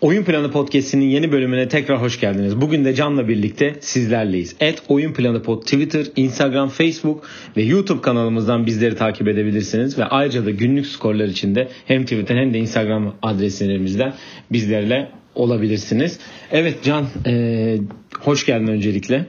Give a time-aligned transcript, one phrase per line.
[0.00, 2.60] Oyun Planı Podcast'inin yeni bölümüne tekrar hoş geldiniz.
[2.60, 4.56] Bugün de Can'la birlikte sizlerleyiz.
[4.60, 7.24] Et Oyun Planı Pod Twitter, Instagram, Facebook
[7.56, 9.98] ve YouTube kanalımızdan bizleri takip edebilirsiniz.
[9.98, 14.14] Ve ayrıca da günlük skorlar için de hem Twitter hem de Instagram adreslerimizden
[14.52, 16.18] bizlerle olabilirsiniz.
[16.52, 17.78] Evet Can, ee,
[18.20, 19.26] hoş geldin öncelikle.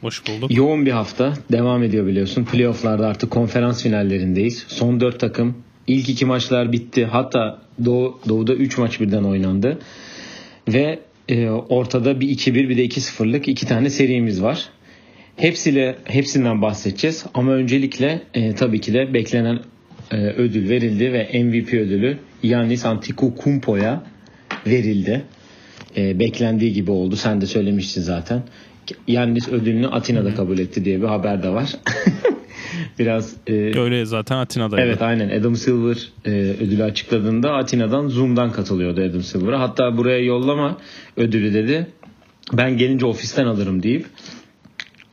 [0.00, 0.56] Hoş bulduk.
[0.56, 2.44] Yoğun bir hafta devam ediyor biliyorsun.
[2.44, 4.64] Playoff'larda artık konferans finallerindeyiz.
[4.68, 5.54] Son 4 takım
[5.88, 7.04] İlk iki maçlar bitti.
[7.04, 9.78] Hatta Doğu, Doğu'da 3 maç birden oynandı.
[10.68, 14.68] Ve e, ortada bir 2-1 bir de 2-0'lık iki tane serimiz var.
[15.36, 19.58] Hepsiyle hepsinden bahsedeceğiz ama öncelikle e, tabii ki de beklenen
[20.10, 24.02] e, ödül verildi ve MVP ödülü Yannis Antetokounmpo'ya
[24.66, 25.24] verildi.
[25.96, 27.16] E, beklendiği gibi oldu.
[27.16, 28.42] Sen de söylemiştin zaten.
[29.06, 31.74] Yannis ödülünü Atina'da kabul etti diye bir haber de var.
[32.98, 34.82] Biraz e, öyle zaten Atina'daydı.
[34.82, 39.60] Evet aynen Adam Silver e, ödülü açıkladığında Atina'dan Zoom'dan katılıyordu Adam Silver'a.
[39.60, 40.78] Hatta buraya yollama
[41.16, 41.86] ödülü dedi.
[42.52, 44.06] Ben gelince ofisten alırım deyip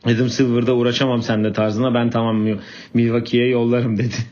[0.04, 2.46] Adam Silver'da uğraşamam seninle tarzına ben tamam
[2.94, 4.14] Milwaukee'ye yollarım dedi.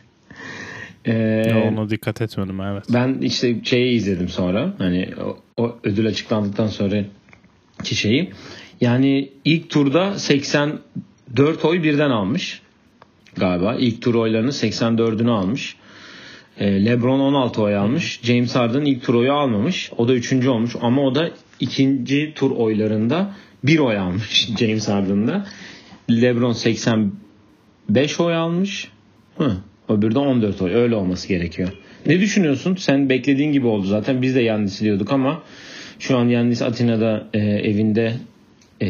[1.06, 2.84] Ee, ona dikkat etmedim evet.
[2.92, 4.74] Ben işte şeyi izledim sonra.
[4.78, 7.04] Hani o, o ödül açıklandıktan sonra
[7.82, 8.32] ki şeyi.
[8.80, 12.62] Yani ilk turda 84 oy birden almış
[13.36, 13.74] galiba.
[13.74, 15.76] İlk tur oylarını 84'ünü almış.
[16.58, 18.20] E, LeBron 16 oy almış.
[18.22, 19.90] James Harden ilk tur oyu almamış.
[19.96, 25.46] O da üçüncü olmuş ama o da ikinci tur oylarında bir oy almış James Harden'da.
[26.10, 28.88] LeBron 85 oy almış.
[29.38, 29.56] Hı,
[29.88, 30.74] öbürü de 14 oy.
[30.74, 31.68] Öyle olması gerekiyor.
[32.06, 32.74] Ne düşünüyorsun?
[32.74, 34.22] Sen beklediğin gibi oldu zaten.
[34.22, 35.42] Biz de Yannis diyorduk ama
[35.98, 38.14] şu an Yannis Atina'da e, evinde
[38.80, 38.88] e,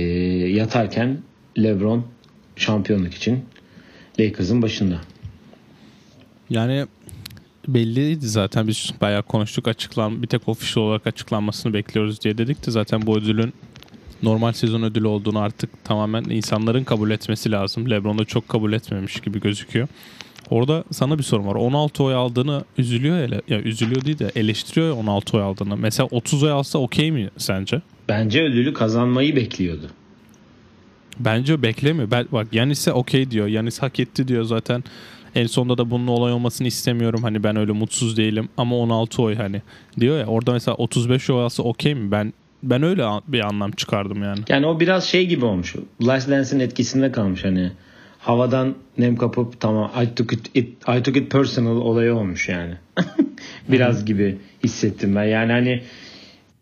[0.48, 1.18] yatarken
[1.58, 2.04] LeBron
[2.56, 3.44] şampiyonluk için
[4.20, 5.00] Lakers'ın başında.
[6.50, 6.86] Yani
[7.68, 12.70] belliydi zaten biz bayağı konuştuk açıklan bir tek official olarak açıklanmasını bekliyoruz diye dedik de
[12.70, 13.52] zaten bu ödülün
[14.22, 17.90] normal sezon ödülü olduğunu artık tamamen insanların kabul etmesi lazım.
[17.90, 19.88] LeBron da çok kabul etmemiş gibi gözüküyor.
[20.50, 21.54] Orada sana bir sorum var.
[21.54, 25.76] 16 oy aldığını üzülüyor ya, ya üzülüyor değil de eleştiriyor ya 16 oy aldığını.
[25.76, 27.82] Mesela 30 oy alsa okey mi sence?
[28.08, 29.90] Bence ödülü kazanmayı bekliyordu.
[31.20, 32.10] Bence beklemiyor.
[32.10, 33.46] Ben, bak Yanis'e okey diyor.
[33.46, 34.84] Yanis hak etti diyor zaten.
[35.34, 37.22] En sonunda da bunun olay olmasını istemiyorum.
[37.22, 39.62] Hani ben öyle mutsuz değilim ama 16 oy hani
[40.00, 42.10] diyor ya orada mesela 35 oy alsa okey mi?
[42.10, 42.32] Ben
[42.62, 44.40] ben öyle bir anlam çıkardım yani.
[44.48, 45.74] Yani o biraz şey gibi olmuş.
[46.02, 47.72] Last Dance'in etkisinde kalmış hani.
[48.18, 52.74] Havadan nem kapıp tamam I took it, it I took it personal olayı olmuş yani.
[53.68, 55.24] biraz gibi hissettim ben.
[55.24, 55.82] Yani hani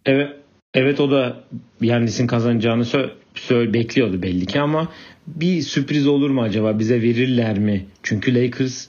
[0.07, 0.37] evet
[0.75, 1.37] evet o da
[1.81, 2.85] Yannis'in kazanacağını
[3.34, 4.88] söyle, bekliyordu belli ki ama
[5.26, 7.87] bir sürpriz olur mu acaba bize verirler mi?
[8.03, 8.87] Çünkü Lakers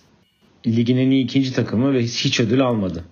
[0.68, 3.04] ligin en iyi ikinci takımı ve hiç ödül almadı.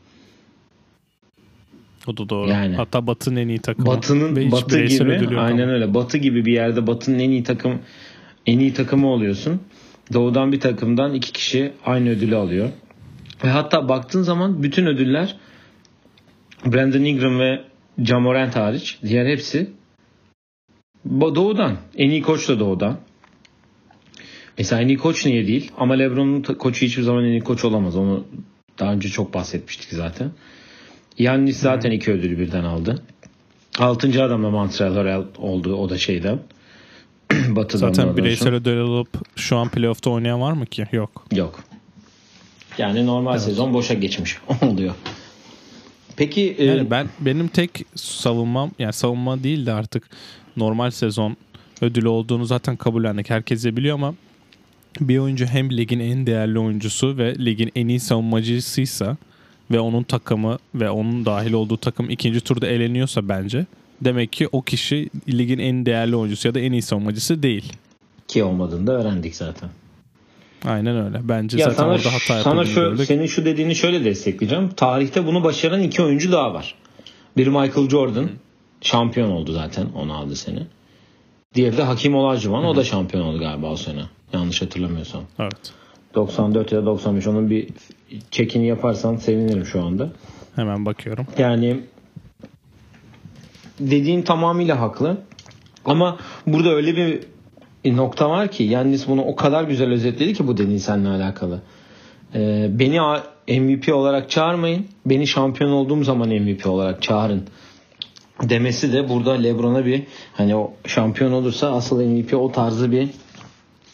[2.07, 2.49] O da doğru.
[2.49, 3.87] Yani, Hatta Batı'nın en iyi takımı.
[3.87, 5.93] Batı'nın Batı gibi aynen öyle.
[5.93, 7.79] Batı gibi bir yerde Batı'nın en iyi takım
[8.45, 9.61] en iyi takımı oluyorsun.
[10.13, 12.69] Doğudan bir takımdan iki kişi aynı ödülü alıyor.
[13.43, 15.35] Ve hatta baktığın zaman bütün ödüller
[16.65, 17.61] Brandon Ingram ve
[18.03, 19.69] Jamorant hariç diğer hepsi
[21.09, 21.77] Doğudan.
[21.97, 22.97] En iyi koç da doğudan.
[24.57, 25.71] Mesela en iyi koç niye değil?
[25.77, 27.95] Ama Lebron'un koçu hiçbir zaman en iyi koç olamaz.
[27.95, 28.25] Onu
[28.79, 30.31] daha önce çok bahsetmiştik zaten.
[31.17, 33.03] Yannis zaten iki ödülü birden aldı.
[33.79, 35.75] Altıncı adam da Montreal Harrell oldu.
[35.75, 36.39] O da şeyden.
[37.47, 40.87] Batı'dan Zaten bireysel ödül alıp şu an playoff'ta oynayan var mı ki?
[40.91, 41.25] Yok.
[41.35, 41.63] Yok.
[42.77, 43.43] Yani normal evet.
[43.43, 44.93] sezon boşa geçmiş oluyor.
[46.15, 46.91] Peki e, yani e...
[46.91, 50.09] ben benim tek savunmam yani savunma değil de artık
[50.57, 51.37] normal sezon
[51.81, 53.29] ödülü olduğunu zaten kabullendik.
[53.29, 54.13] Herkes de biliyor ama
[54.99, 59.17] bir oyuncu hem ligin en değerli oyuncusu ve ligin en iyi savunmacısıysa
[59.71, 63.65] ve onun takımı ve onun dahil olduğu takım ikinci turda eleniyorsa bence
[64.01, 67.73] demek ki o kişi ligin en değerli oyuncusu ya da en iyi savunmacısı değil.
[68.27, 69.69] Ki olmadığını da öğrendik zaten.
[70.65, 71.19] Aynen öyle.
[71.23, 74.69] Bence ya zaten sana, orada hata sana şu, Senin şu dediğini şöyle destekleyeceğim.
[74.69, 76.75] Tarihte bunu başaran iki oyuncu daha var.
[77.37, 78.29] Biri Michael Jordan.
[78.81, 79.87] Şampiyon oldu zaten.
[79.95, 80.59] Onu aldı seni.
[81.55, 82.63] Diğeri de Hakim Olajuwon.
[82.63, 84.01] O da şampiyon oldu galiba o sene.
[84.33, 85.23] Yanlış hatırlamıyorsam.
[85.39, 85.73] Evet.
[86.15, 87.67] 94 ya da 95 onun bir
[88.31, 90.09] çekini yaparsan sevinirim şu anda.
[90.55, 91.27] Hemen bakıyorum.
[91.37, 91.79] Yani
[93.79, 95.17] dediğin tamamıyla haklı.
[95.85, 96.17] Ama
[96.47, 97.19] burada öyle bir
[97.97, 101.61] nokta var ki Yannis bunu o kadar güzel özetledi ki bu dediğin seninle alakalı.
[102.35, 102.99] Ee, beni
[103.59, 104.87] MVP olarak çağırmayın.
[105.05, 107.47] Beni şampiyon olduğum zaman MVP olarak çağırın
[108.49, 110.03] demesi de burada LeBron'a bir
[110.33, 113.09] hani o şampiyon olursa asıl MVP o tarzı bir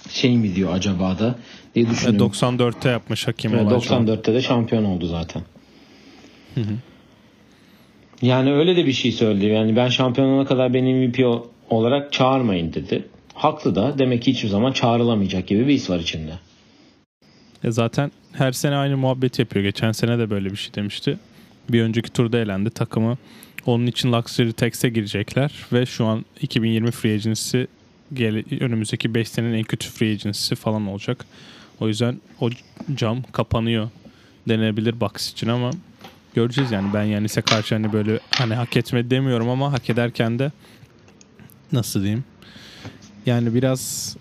[0.09, 1.35] şey mi diyor acaba da
[1.75, 2.31] diye düşünüyorum.
[2.31, 5.41] 94'te yapmış hakim evet, 94'te de şampiyon oldu zaten.
[6.55, 6.73] Hı hı.
[8.21, 9.45] Yani öyle de bir şey söyledi.
[9.45, 13.07] Yani ben şampiyon olana kadar beni MVP olarak çağırmayın dedi.
[13.33, 16.33] Haklı da demek ki hiçbir zaman çağrılamayacak gibi bir his var içinde.
[17.63, 19.65] E zaten her sene aynı muhabbet yapıyor.
[19.65, 21.17] Geçen sene de böyle bir şey demişti.
[21.69, 22.69] Bir önceki turda elendi.
[22.69, 23.17] Takımı
[23.67, 27.61] onun için Luxury Tax'e girecekler ve şu an 2020 Free Agency
[28.13, 31.25] gele- önümüzdeki 5 senenin en kötü Free Agency'si falan olacak.
[31.79, 32.49] O yüzden o
[32.95, 33.89] cam kapanıyor
[34.49, 35.71] denebilir Bucks için ama
[36.35, 36.93] göreceğiz yani.
[36.93, 40.51] Ben Yanis'e karşı hani böyle hani hak etmedi demiyorum ama hak ederken de
[41.71, 42.23] nasıl diyeyim?
[43.25, 44.15] Yani biraz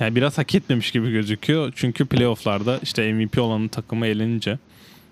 [0.00, 1.72] yani biraz hak etmemiş gibi gözüküyor.
[1.76, 4.58] Çünkü playofflarda işte MVP olanın takımı elince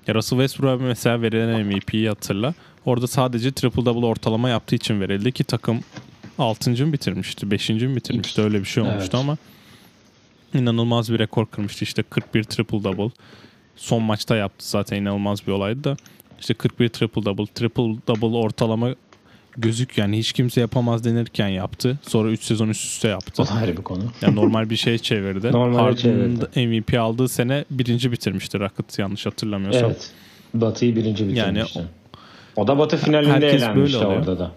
[0.07, 2.55] ya Russell Westbrook'a mesela verilen MVP'yi hatırla.
[2.85, 5.81] Orada sadece triple double ortalama yaptığı için verildi ki takım
[6.39, 6.71] 6.
[6.87, 7.51] mı bitirmişti?
[7.51, 7.69] 5.
[7.71, 8.43] mi bitirmişti?
[8.43, 9.15] Öyle bir şey olmuştu Evet.
[9.15, 9.37] ama
[10.55, 11.85] inanılmaz bir rekor kırmıştı.
[11.85, 13.11] İşte 41 triple double.
[13.77, 15.97] Son maçta yaptı zaten inanılmaz bir olaydı da.
[16.41, 18.95] İşte 41 triple double, triple double ortalama
[19.59, 21.99] gözük yani hiç kimse yapamaz denirken yaptı.
[22.09, 23.43] Sonra 3 sezon üst üste yaptı.
[23.43, 24.03] O da ayrı bir konu.
[24.23, 25.47] Yani normal bir şey çevirdi.
[25.53, 26.67] Normale Harden'ın çevirdi.
[26.67, 29.85] MVP aldığı sene birinci bitirmişti Rockets yanlış hatırlamıyorsam.
[29.85, 30.11] Evet.
[30.55, 31.79] Batı'yı birinci bitirmişti.
[31.79, 31.89] Yani
[32.57, 34.21] o da Batı finalinde Herkes eğlenmişti böyle oluyor.
[34.21, 34.53] orada da.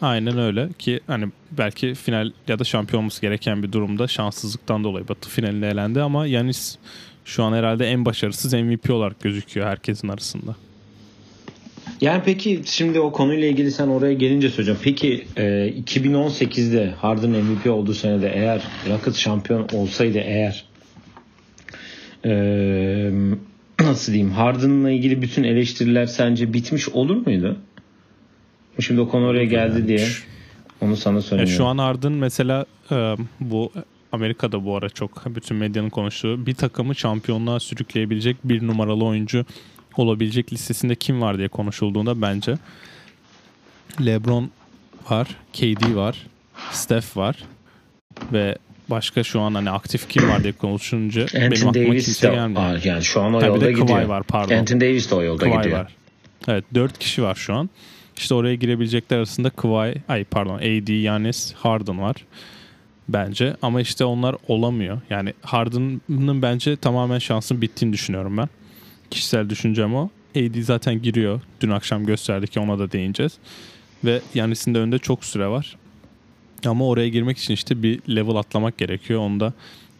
[0.00, 5.08] Aynen öyle ki hani belki final ya da şampiyon olması gereken bir durumda şanssızlıktan dolayı
[5.08, 6.76] Batı finalinde elendi ama Yanis
[7.24, 10.56] şu an herhalde en başarısız MVP olarak gözüküyor herkesin arasında.
[12.00, 14.80] Yani peki şimdi o konuyla ilgili sen oraya gelince söyleyeceğim.
[14.84, 15.42] Peki e,
[15.86, 20.64] 2018'de Harden MVP olduğu senede eğer Rockets şampiyon olsaydı eğer
[22.24, 22.30] e,
[23.80, 27.56] nasıl diyeyim Harden'la ilgili bütün eleştiriler sence bitmiş olur muydu?
[28.80, 30.06] Şimdi o konu oraya geldi diye
[30.80, 31.54] onu sana Ya söylüyorum.
[31.56, 33.72] şu an Harden mesela e, bu
[34.12, 39.44] Amerika'da bu ara çok bütün medyanın konuştuğu bir takımı şampiyonluğa sürükleyebilecek bir numaralı oyuncu
[39.96, 42.54] olabilecek listesinde kim var diye konuşulduğunda bence
[44.06, 44.50] LeBron
[45.10, 46.26] var, KD var,
[46.70, 47.36] Steph var
[48.32, 48.58] ve
[48.90, 52.62] başka şu an hani aktif kim var diye konuşunca benim Anthony aklıma Davis kimse gelmiyor.
[52.62, 53.88] Aa, yani şu an o Ha, bir yolda gidiyor.
[53.88, 54.54] Kawhi var pardon.
[54.54, 55.78] Anthony Davis de o yolda Kawhi gidiyor.
[55.78, 55.92] var.
[56.48, 57.70] Evet 4 kişi var şu an.
[58.16, 62.16] İşte oraya girebilecekler arasında Kawhi, ay pardon AD, Yanis, Harden var
[63.08, 63.56] bence.
[63.62, 65.00] Ama işte onlar olamıyor.
[65.10, 68.48] Yani Harden'ın bence tamamen şansın bittiğini düşünüyorum ben.
[69.14, 70.08] Kişisel düşüncem o.
[70.36, 71.40] AD zaten giriyor.
[71.60, 73.38] Dün akşam gösterdi ki ona da değineceğiz.
[74.04, 75.76] Ve Yanis'in de önünde çok süre var.
[76.66, 79.20] Ama oraya girmek için işte bir level atlamak gerekiyor.
[79.20, 79.52] Onu da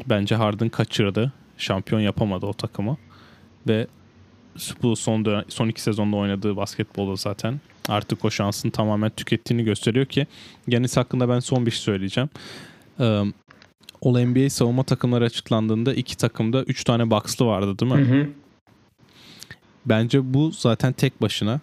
[0.07, 1.33] bence Harden kaçırdı.
[1.59, 2.97] Şampiyon yapamadı o takımı.
[3.69, 3.87] Ve
[4.83, 10.07] bu son dönem, son iki sezonda oynadığı basketbolda zaten artık o şansını tamamen tükettiğini gösteriyor
[10.07, 10.27] ki
[10.69, 12.31] Yanis hakkında ben son bir şey söyleyeceğim.
[13.01, 13.05] Ee,
[14.03, 17.99] All NBA savunma takımları açıklandığında iki takımda üç tane boxlı vardı değil mi?
[17.99, 18.29] Hı hı.
[19.87, 21.61] Bence bu zaten tek başına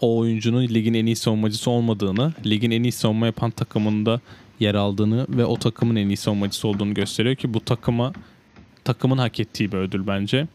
[0.00, 4.20] o oyuncunun ligin en iyi savunmacısı olmadığını, ligin en iyi savunma yapan takımında
[4.60, 8.12] yer aldığını ve o takımın en iyi savunmacısı olduğunu gösteriyor ki bu takıma
[8.84, 10.46] takımın hak ettiği bir ödül bence.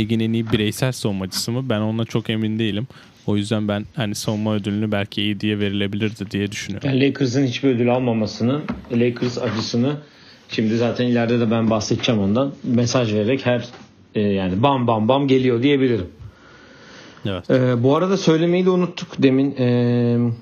[0.00, 1.68] Ligin en iyi bireysel savunmacısı mı?
[1.68, 2.86] Ben ondan çok emin değilim.
[3.26, 6.88] O yüzden ben hani savunma ödülünü belki iyi diye verilebilirdi diye düşünüyorum.
[6.88, 8.62] Yani Lakers'ın hiçbir ödül almamasının
[8.92, 9.96] Lakers acısını
[10.48, 13.68] şimdi zaten ileride de ben bahsedeceğim ondan mesaj vererek her
[14.14, 16.06] e, yani bam bam bam geliyor diyebilirim.
[17.26, 17.50] Evet.
[17.50, 19.08] E, bu arada söylemeyi de unuttuk.
[19.22, 19.66] Demin e,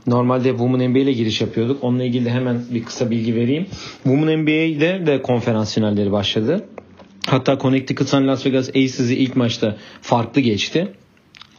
[0.07, 1.85] normalde Women NBA ile giriş yapıyorduk.
[1.85, 3.67] Onunla ilgili de hemen bir kısa bilgi vereyim.
[4.03, 6.65] Women NBA'de de konferans finalleri başladı.
[7.27, 10.93] Hatta Connecticut Sun Las Vegas Aces'i ilk maçta farklı geçti.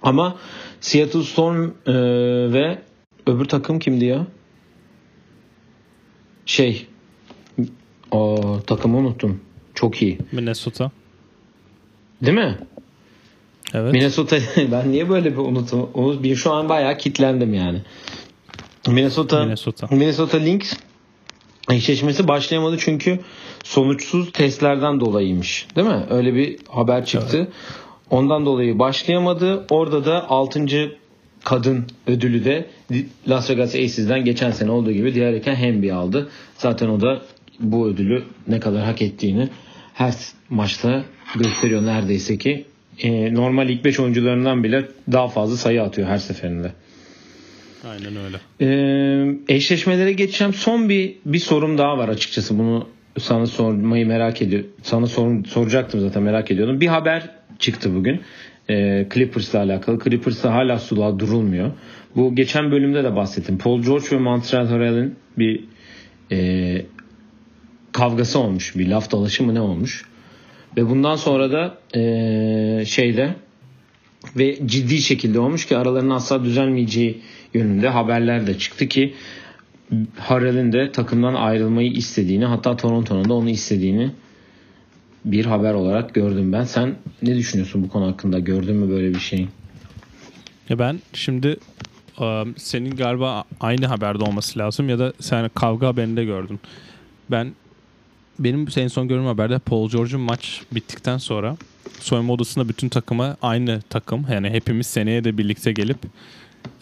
[0.01, 0.37] Ama
[0.79, 1.93] Seattle Storm e,
[2.53, 2.77] ve
[3.27, 4.27] öbür takım kimdi ya?
[6.45, 6.87] Şey
[8.11, 9.41] o takımı unuttum.
[9.73, 10.17] Çok iyi.
[10.31, 10.91] Minnesota.
[12.21, 12.57] Değil mi?
[13.73, 13.93] Evet.
[13.93, 14.37] Minnesota
[14.71, 17.81] ben niye böyle bir unutum unut bir şu an bayağı kitlendim yani.
[18.87, 19.87] Minnesota Minnesota.
[19.91, 20.73] Minnesota Lynx
[21.71, 23.19] eşleşmesi başlayamadı çünkü
[23.63, 25.67] sonuçsuz testlerden dolayıymış.
[25.75, 26.03] Değil mi?
[26.09, 27.47] Öyle bir haber çıktı.
[28.09, 29.65] Ondan dolayı başlayamadı.
[29.69, 30.65] Orada da 6.
[31.43, 32.69] kadın ödülü de
[33.27, 36.29] Las Vegas Aces'den geçen sene olduğu gibi diğer Hemby aldı.
[36.57, 37.21] Zaten o da
[37.59, 39.49] bu ödülü ne kadar hak ettiğini
[39.93, 40.13] her
[40.49, 41.03] maçta
[41.35, 42.65] gösteriyor neredeyse ki.
[42.99, 46.71] Ee, normal ilk 5 oyuncularından bile daha fazla sayı atıyor her seferinde.
[47.89, 48.37] Aynen öyle.
[48.61, 50.53] Ee, eşleşmelere geçeceğim.
[50.53, 52.59] Son bir bir sorum daha var açıkçası.
[52.59, 52.87] Bunu
[53.19, 54.69] sana sormayı merak ediyorum.
[54.83, 56.81] Sana sor, soracaktım zaten merak ediyordum.
[56.81, 57.29] Bir haber
[57.59, 58.21] çıktı bugün.
[58.69, 59.99] Ee, Clippers'la alakalı.
[60.03, 61.71] Clippers'ta hala sular durulmuyor.
[62.15, 63.57] Bu geçen bölümde de bahsettim.
[63.57, 65.63] Paul George ve Montreal Harrell'in bir
[66.31, 66.85] e,
[67.91, 68.75] kavgası olmuş.
[68.75, 70.05] Bir laf dalaşı mı ne olmuş.
[70.77, 73.35] Ve bundan sonra da e, şeyde
[74.37, 77.21] ve ciddi şekilde olmuş ki aralarının asla düzelmeyeceği
[77.53, 79.13] yönünde haberler de çıktı ki
[80.17, 84.11] Harrell'in de takımdan ayrılmayı istediğini hatta Toronto'nun da onu istediğini
[85.25, 86.63] bir haber olarak gördüm ben.
[86.63, 88.39] Sen ne düşünüyorsun bu konu hakkında?
[88.39, 89.47] Gördün mü böyle bir şey?
[90.69, 91.57] Ya ben şimdi
[92.57, 96.59] senin galiba aynı haberde olması lazım ya da sen kavga haberinde gördün.
[97.31, 97.53] Ben
[98.43, 101.57] benim en son gördüğüm haberde Paul George'un maç bittikten sonra
[101.99, 105.97] soyunma odasında bütün takıma aynı takım yani hepimiz seneye de birlikte gelip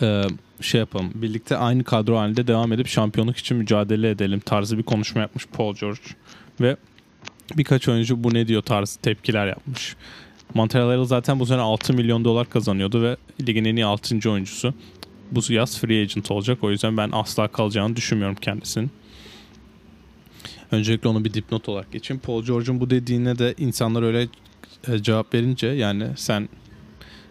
[0.02, 0.24] e,
[0.62, 1.12] şey yapalım.
[1.16, 5.76] Birlikte aynı kadro halinde devam edip şampiyonluk için mücadele edelim tarzı bir konuşma yapmış Paul
[5.76, 6.02] George.
[6.62, 6.78] Ve
[7.58, 9.96] birkaç oyuncu bu ne diyor tarzı tepkiler yapmış.
[10.54, 14.32] Montreal zaten bu sene 6 milyon dolar kazanıyordu ve ligin en iyi 6.
[14.32, 14.74] oyuncusu.
[15.32, 16.58] Bu yaz free agent olacak.
[16.62, 18.92] O yüzden ben asla kalacağını düşünmüyorum kendisinin.
[20.72, 22.22] Öncelikle onu bir dipnot olarak geçeyim.
[22.22, 24.28] Paul George'un bu dediğine de insanlar öyle
[24.88, 26.50] e, cevap verince yani sen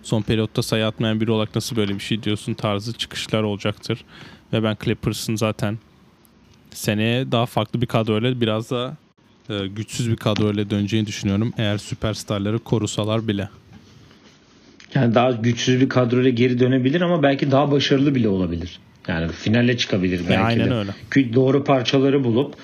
[0.02, 4.04] son periyotta sayı atmayan biri olarak nasıl böyle bir şey diyorsun tarzı çıkışlar olacaktır.
[4.52, 5.78] Ve ben Clippers'ın zaten
[6.70, 8.96] seneye daha farklı bir kadroyla biraz daha
[9.50, 11.52] e, güçsüz bir kadroyla döneceğini düşünüyorum.
[11.58, 13.48] Eğer süperstarları korusalar bile.
[14.94, 18.78] Yani daha güçsüz bir kadroyla geri dönebilir ama belki daha başarılı bile olabilir.
[19.08, 20.74] Yani finale çıkabilir belki E, aynen de.
[20.74, 21.34] öyle.
[21.34, 22.54] Doğru parçaları bulup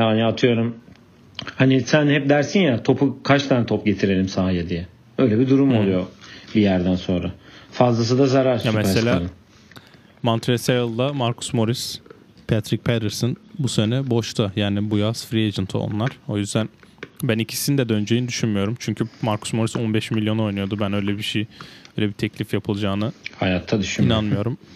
[0.00, 0.76] yani atıyorum
[1.56, 4.86] hani sen hep dersin ya topu kaç tane top getirelim sahaya diye.
[5.18, 6.04] Öyle bir durum oluyor
[6.54, 7.30] bir yerden sonra.
[7.72, 8.60] Fazlası da zarar.
[8.64, 9.22] Ya mesela.
[10.22, 12.00] Montreal'da Marcus Morris,
[12.48, 14.52] Patrick Patterson bu sene boşta.
[14.56, 16.10] Yani bu yaz free agent onlar.
[16.28, 16.68] O yüzden
[17.22, 18.76] ben ikisinin de döneceğini düşünmüyorum.
[18.78, 20.76] Çünkü Marcus Morris 15 milyon oynuyordu.
[20.80, 21.46] Ben öyle bir şey,
[21.98, 24.24] öyle bir teklif yapılacağını hayatta düşünmüyorum.
[24.24, 24.58] inanmıyorum.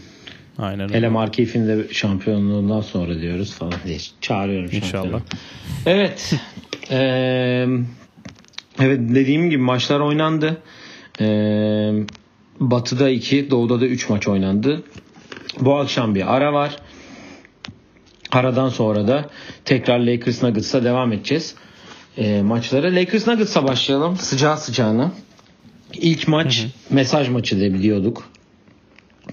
[0.59, 0.95] Aynen öyle.
[0.95, 5.21] Hele Mark Eif'in de şampiyonluğundan sonra diyoruz falan diye çağırıyorum İnşallah.
[5.87, 6.35] Evet.
[6.91, 7.69] Eee,
[8.81, 10.63] evet dediğim gibi maçlar oynandı.
[11.21, 11.95] Eee,
[12.61, 14.83] batı'da 2, Doğu'da da 3 maç oynandı.
[15.61, 16.77] Bu akşam bir ara var.
[18.33, 19.31] Aradan sonra da
[19.65, 21.55] tekrar Lakers Nuggets'a devam edeceğiz.
[22.17, 22.95] Eee maçlara.
[22.95, 24.17] Lakers Nuggets'a başlayalım.
[24.17, 25.13] Sıcağı sıcağına.
[25.95, 28.29] İlk maç mesaj maçı da biliyorduk.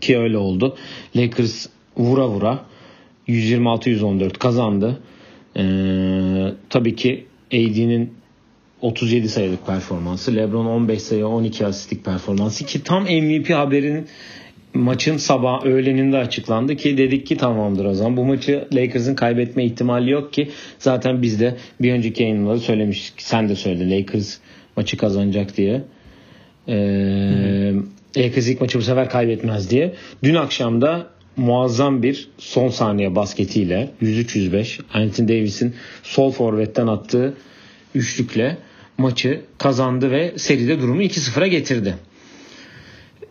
[0.02, 0.76] Ki öyle oldu.
[1.16, 1.68] Lakers
[1.98, 2.66] vura vura
[3.28, 5.00] 126-114 kazandı.
[5.58, 8.14] Ee, tabii ki AD'nin
[8.82, 10.36] 37 sayılık performansı.
[10.36, 14.08] LeBron 15 sayı 12 asistlik performansı ki tam MVP haberin
[14.74, 20.12] maçın sabah öğleninde açıklandı ki dedik ki tamamdır o zaman bu maçı Lakers'ın kaybetme ihtimali
[20.12, 24.38] yok ki zaten biz de bir önceki yayınlarda söylemiştik sen de söyledin Lakers
[24.78, 25.82] maçı kazanacak diye.
[26.68, 27.74] Ee,
[28.18, 29.96] Lakers ilk maçı bu sefer kaybetmez diye.
[30.24, 37.34] Dün akşam da muazzam bir son saniye basketiyle 103-105 Anthony Davis'in sol forvetten attığı
[37.96, 38.58] üçlükle
[38.98, 41.96] maçı kazandı ve seride durumu 2-0'a getirdi.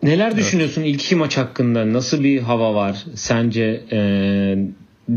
[0.03, 1.93] Neler düşünüyorsun ilk iki maç hakkında?
[1.93, 3.05] Nasıl bir hava var?
[3.15, 3.99] Sence e,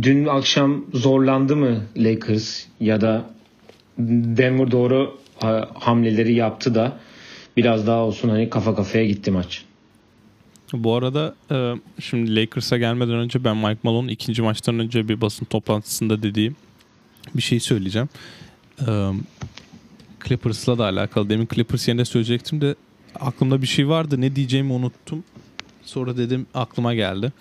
[0.01, 3.25] dün akşam zorlandı mı Lakers ya da
[3.97, 6.97] Denver doğru ha, hamleleri yaptı da
[7.57, 9.65] biraz daha olsun hani kafa kafaya gitti maç.
[10.73, 15.45] Bu arada e, şimdi Lakers'a gelmeden önce ben Mike Malone'un ikinci maçtan önce bir basın
[15.45, 16.55] toplantısında dediğim
[17.35, 18.09] bir şey söyleyeceğim.
[18.87, 19.11] E,
[20.27, 21.29] Clippers'la da alakalı.
[21.29, 22.75] Demin Clippers yerine söyleyecektim de
[23.19, 24.21] aklımda bir şey vardı.
[24.21, 25.23] Ne diyeceğimi unuttum.
[25.83, 27.31] Sonra dedim aklıma geldi.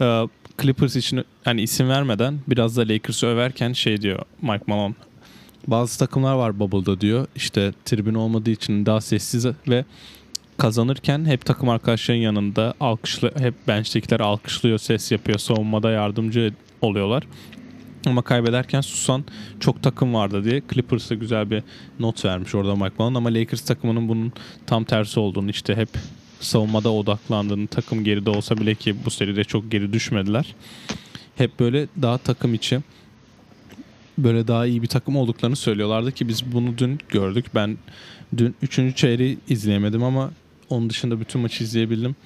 [0.00, 0.22] E,
[0.62, 4.94] Clippers için hani isim vermeden biraz da Lakers'ı överken şey diyor Mike Malone.
[5.66, 7.26] Bazı takımlar var Bubble'da diyor.
[7.36, 9.84] İşte tribün olmadığı için daha sessiz ve
[10.58, 17.26] kazanırken hep takım arkadaşların yanında alkışlı hep bench'tekiler alkışlıyor, ses yapıyor, savunmada yardımcı oluyorlar.
[18.06, 19.24] Ama kaybederken susan
[19.60, 21.62] çok takım vardı diye Clippers'a güzel bir
[21.98, 24.32] not vermiş orada Mike Malone ama Lakers takımının bunun
[24.66, 25.88] tam tersi olduğunu işte hep
[26.40, 30.54] savunmada odaklandığını takım geride olsa bile ki bu seride çok geri düşmediler.
[31.36, 32.80] Hep böyle daha takım içi
[34.18, 37.46] böyle daha iyi bir takım olduklarını söylüyorlardı ki biz bunu dün gördük.
[37.54, 37.78] Ben
[38.36, 38.96] dün 3.
[38.96, 40.30] çeyreği izleyemedim ama
[40.70, 42.16] onun dışında bütün maçı izleyebildim.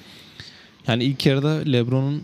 [0.87, 2.23] Yani ilk yarıda LeBron'un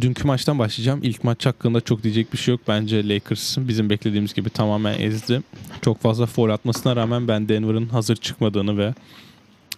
[0.00, 1.00] dünkü maçtan başlayacağım.
[1.02, 2.60] İlk maç hakkında çok diyecek bir şey yok.
[2.68, 5.42] Bence Lakers bizim beklediğimiz gibi tamamen ezdi.
[5.82, 8.94] Çok fazla foul atmasına rağmen ben Denver'ın hazır çıkmadığını ve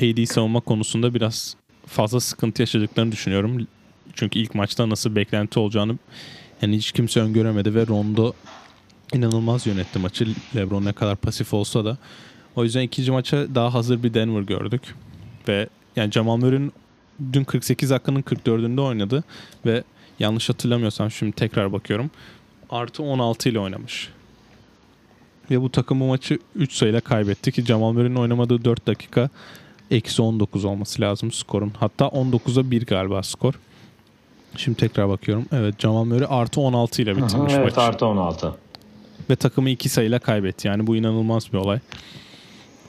[0.00, 3.66] AD savunma konusunda biraz fazla sıkıntı yaşadıklarını düşünüyorum.
[4.14, 5.98] Çünkü ilk maçta nasıl beklenti olacağını
[6.62, 8.32] yani hiç kimse öngöremedi ve Rondo
[9.12, 10.26] inanılmaz yönetti maçı.
[10.56, 11.96] LeBron ne kadar pasif olsa da.
[12.56, 14.94] O yüzden ikinci maça daha hazır bir Denver gördük.
[15.48, 16.72] Ve yani Jamal Murray'in
[17.32, 19.24] dün 48 hakkının 44'ünde oynadı
[19.66, 19.84] ve
[20.18, 22.10] yanlış hatırlamıyorsam şimdi tekrar bakıyorum.
[22.70, 24.08] Artı 16 ile oynamış.
[25.50, 29.28] Ve bu takım bu maçı 3 sayıyla kaybetti ki Jamal Murray'in oynamadığı 4 dakika
[29.90, 31.72] eksi 19 olması lazım skorun.
[31.80, 33.54] Hatta 19'a 1 galiba skor.
[34.56, 35.46] Şimdi tekrar bakıyorum.
[35.52, 37.80] Evet Jamal Murray artı 16 ile bitirmiş evet maçı.
[37.80, 38.54] artı 16.
[39.30, 40.68] Ve takımı 2 sayıyla kaybetti.
[40.68, 41.78] Yani bu inanılmaz bir olay.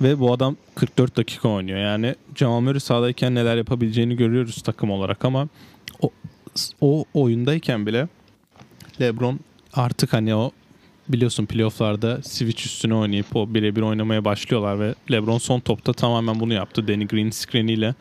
[0.01, 1.79] Ve bu adam 44 dakika oynuyor.
[1.79, 5.47] Yani Jamal Murray sahadayken neler yapabileceğini görüyoruz takım olarak ama
[6.01, 6.11] o,
[6.81, 8.07] o oyundayken bile
[9.01, 9.39] LeBron
[9.73, 10.51] artık hani o
[11.09, 16.53] biliyorsun playofflarda switch üstüne oynayıp o birebir oynamaya başlıyorlar ve LeBron son topta tamamen bunu
[16.53, 16.87] yaptı.
[16.87, 17.95] Danny Green screen'iyle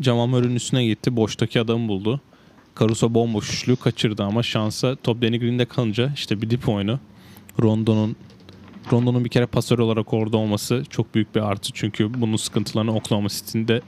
[0.00, 1.16] Jamal Murray'nin üstüne gitti.
[1.16, 2.20] Boştaki adamı buldu.
[2.80, 7.00] Caruso bomboş üçlü kaçırdı ama şansa top Danny Green'de kalınca işte bir dip oyunu.
[7.62, 8.16] Rondo'nun
[8.92, 11.70] Rondo'nun bir kere pasör olarak orada olması çok büyük bir artı.
[11.74, 13.80] Çünkü bunun sıkıntılarını Oklahoma City'de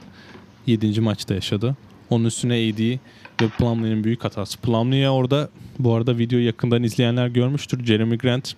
[0.66, 1.00] 7.
[1.00, 1.76] maçta yaşadı.
[2.10, 2.98] Onun üstüne AD
[3.42, 4.58] ve Plumlee'nin büyük hatası.
[4.58, 7.84] Plumlee'ye orada bu arada videoyu yakından izleyenler görmüştür.
[7.84, 8.54] Jeremy Grant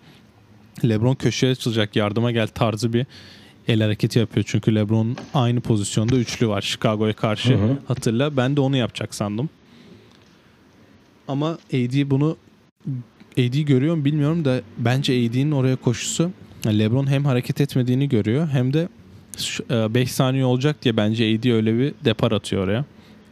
[0.84, 3.06] LeBron köşeye açılacak yardıma gel tarzı bir
[3.68, 4.46] el hareketi yapıyor.
[4.48, 7.54] Çünkü LeBron'un aynı pozisyonda üçlü var Chicago'ya karşı.
[7.54, 7.78] Hı hı.
[7.88, 9.48] Hatırla ben de onu yapacak sandım.
[11.28, 12.36] Ama AD bunu
[13.38, 16.30] AD görüyor mu bilmiyorum da bence AD'nin oraya koşusu
[16.66, 18.88] LeBron hem hareket etmediğini görüyor hem de
[19.70, 22.84] 5 saniye olacak diye bence AD öyle bir depar atıyor oraya.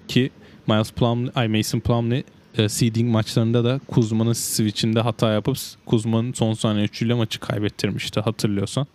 [0.08, 0.30] Ki
[0.66, 2.24] Miles Plumlee, ay Mason Plumlee
[2.58, 8.86] e, seeding maçlarında da Kuzma'nın switch'inde hata yapıp Kuzma'nın son saniye üçüyle maçı kaybettirmişti hatırlıyorsan.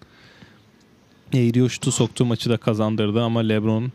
[1.36, 3.92] O şutu soktuğu maçı da kazandırdı ama LeBron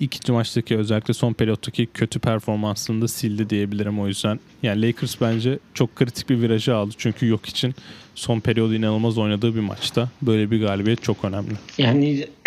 [0.00, 4.40] ikinci maçtaki özellikle son periyottaki kötü performansını da sildi diyebilirim o yüzden.
[4.62, 6.94] Yani Lakers bence çok kritik bir virajı aldı.
[6.98, 7.74] Çünkü yok için
[8.14, 10.08] son periyodu inanılmaz oynadığı bir maçta.
[10.22, 11.52] Böyle bir galibiyet çok önemli.
[11.78, 12.26] Yani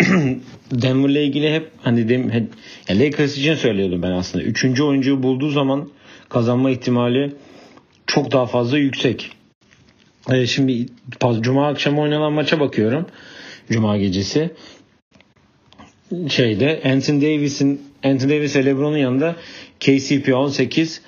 [0.70, 2.48] Denver'la ilgili hep hani dem, hep,
[2.90, 4.44] Lakers için söylüyordum ben aslında.
[4.44, 5.88] Üçüncü oyuncuyu bulduğu zaman
[6.28, 7.34] kazanma ihtimali
[8.06, 9.30] çok daha fazla yüksek.
[10.30, 10.86] Ee, şimdi
[11.40, 13.06] Cuma akşamı oynanan maça bakıyorum.
[13.70, 14.50] Cuma gecesi.
[16.28, 19.36] Şeyde Anthony Davis'in Anthony Davis ve LeBron'un yanında
[19.80, 21.00] KCP 18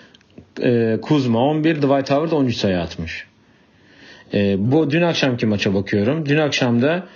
[0.63, 3.25] e, Kuzma 11 Dwight Howard 13 sayı atmış.
[4.35, 6.27] E, bu dün akşamki maça bakıyorum.
[6.27, 7.07] Dün akşamda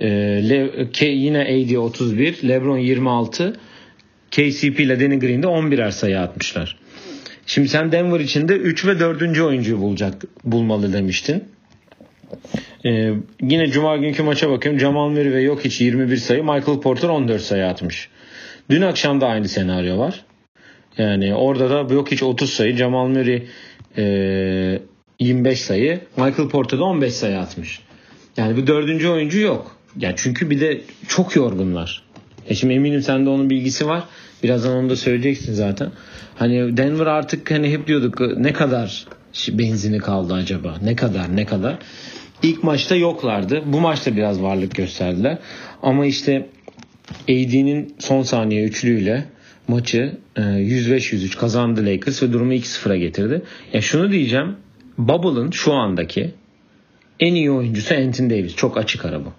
[0.00, 0.08] e,
[0.48, 3.56] Le, K, yine AD 31, LeBron 26,
[4.30, 6.76] KCP ile Danny Green'de 11'er sayı atmışlar.
[7.46, 9.40] Şimdi sen Denver için de 3 ve 4.
[9.40, 11.44] oyuncuyu bulacak bulmalı demiştin.
[12.84, 13.12] Ee,
[13.42, 14.80] yine Cuma günkü maça bakıyorum.
[14.80, 16.42] Jamal Murray ve yok hiç 21 sayı.
[16.42, 18.08] Michael Porter 14 sayı atmış.
[18.70, 20.24] Dün akşam da aynı senaryo var.
[20.98, 22.76] Yani orada da yok hiç 30 sayı.
[22.76, 23.42] Jamal Murray
[23.96, 24.82] e,
[25.20, 26.00] 25 sayı.
[26.16, 27.80] Michael Porter da 15 sayı atmış.
[28.36, 29.76] Yani bu dördüncü oyuncu yok.
[29.98, 32.02] Yani çünkü bir de çok yorgunlar.
[32.48, 34.04] E şimdi eminim sende onun bilgisi var.
[34.42, 35.90] Birazdan onu da söyleyeceksin zaten.
[36.36, 39.06] Hani Denver artık hani hep diyorduk ne kadar
[39.48, 40.76] benzini kaldı acaba?
[40.82, 41.78] Ne kadar ne kadar?
[42.42, 43.62] İlk maçta yoklardı.
[43.66, 45.38] Bu maçta biraz varlık gösterdiler.
[45.82, 46.48] Ama işte
[47.22, 49.24] AD'nin son saniye üçlüyle
[49.68, 53.42] maçı 105-103 kazandı Lakers ve durumu 2-0'a getirdi.
[53.72, 54.56] Ya şunu diyeceğim.
[54.98, 56.30] Bubble'ın şu andaki
[57.20, 58.56] en iyi oyuncusu Anthony Davis.
[58.56, 59.32] Çok açık ara bu.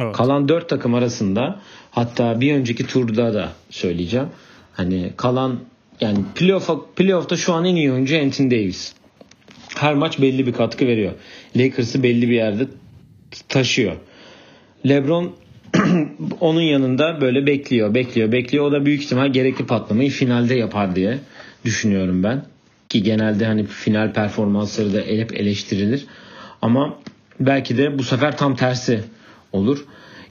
[0.00, 0.16] Evet.
[0.16, 4.28] Kalan 4 takım arasında hatta bir önceki turda da söyleyeceğim.
[4.72, 5.60] Hani kalan
[6.00, 8.94] yani playoff'a, playoff'ta şu an en iyi oyuncu Anthony Davis.
[9.76, 11.12] Her maç belli bir katkı veriyor.
[11.56, 12.66] Lakers'ı belli bir yerde
[13.48, 13.96] taşıyor.
[14.88, 15.32] LeBron
[16.40, 18.64] onun yanında böyle bekliyor, bekliyor, bekliyor.
[18.64, 21.18] O da büyük ihtimal gerekli patlamayı finalde yapar diye
[21.64, 22.44] düşünüyorum ben.
[22.88, 26.06] Ki genelde hani final performansları da hep eleştirilir.
[26.62, 26.98] Ama
[27.40, 29.00] belki de bu sefer tam tersi
[29.52, 29.84] olur.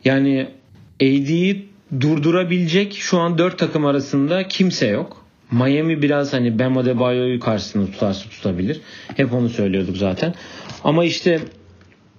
[0.06, 0.48] Yani
[1.02, 1.68] AD'yi
[2.00, 5.21] durdurabilecek şu an 4 takım arasında kimse yok.
[5.52, 8.82] Miami biraz hani Bam Adebayo'yu karşısında tutarsa tutabilir.
[9.18, 10.34] Hep onu söylüyorduk zaten.
[10.84, 11.40] Ama işte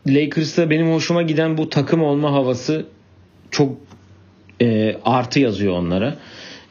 [0.06, 2.86] Lakers'ta benim hoşuma giden bu takım olma havası
[3.50, 3.76] çok
[4.60, 6.16] e, artı yazıyor onlara.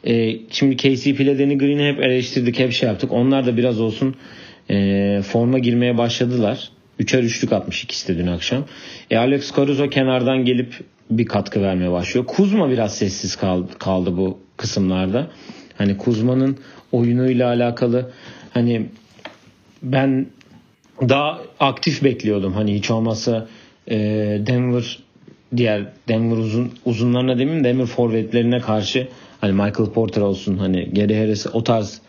[0.04, 3.12] E, şimdi KCP ile Danny Green'i hep eleştirdik, hep şey yaptık.
[3.12, 4.14] Onlar da biraz olsun
[4.70, 6.70] e, forma girmeye başladılar.
[6.98, 8.64] Üçer üçlük atmış ikisi de dün akşam.
[9.10, 10.74] E, Alex Caruso kenardan gelip
[11.10, 12.26] bir katkı vermeye başlıyor.
[12.26, 15.30] Kuzma biraz sessiz kaldı, kaldı bu kısımlarda.
[15.78, 16.56] Hani Kuzma'nın
[16.92, 18.10] oyunuyla alakalı
[18.50, 18.86] hani
[19.82, 20.26] ben
[21.08, 22.52] daha aktif bekliyordum.
[22.52, 23.48] Hani hiç olmazsa
[23.90, 23.96] e,
[24.46, 24.98] Denver
[25.56, 29.08] diğer Denver uzun uzunlarına demeyeyim Denver forvetlerine karşı
[29.40, 32.00] hani Michael Porter olsun hani Gary Harris o tarz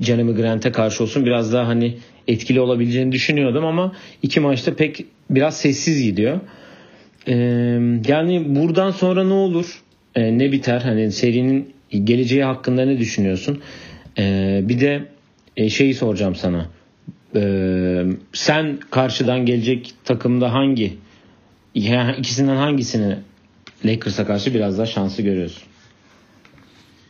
[0.00, 5.56] Jeremy Grant'e karşı olsun biraz daha hani etkili olabileceğini düşünüyordum ama iki maçta pek biraz
[5.56, 6.40] sessiz gidiyor.
[7.28, 7.34] Ee,
[8.08, 9.82] yani buradan sonra ne olur?
[10.14, 10.80] Ee, ne biter?
[10.80, 13.60] Hani serinin geleceği hakkında ne düşünüyorsun?
[14.18, 15.08] Ee, bir de
[15.56, 16.68] e, şeyi soracağım sana.
[17.36, 20.96] Ee, sen karşıdan gelecek takımda hangi
[21.74, 23.16] yani ikisinden hangisini
[23.84, 25.62] Lakers'a karşı biraz daha şansı görüyorsun.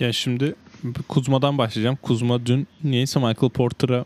[0.00, 0.54] Ya şimdi
[1.08, 1.98] Kuzma'dan başlayacağım.
[2.02, 4.04] Kuzma dün niyeyse Michael Porter'a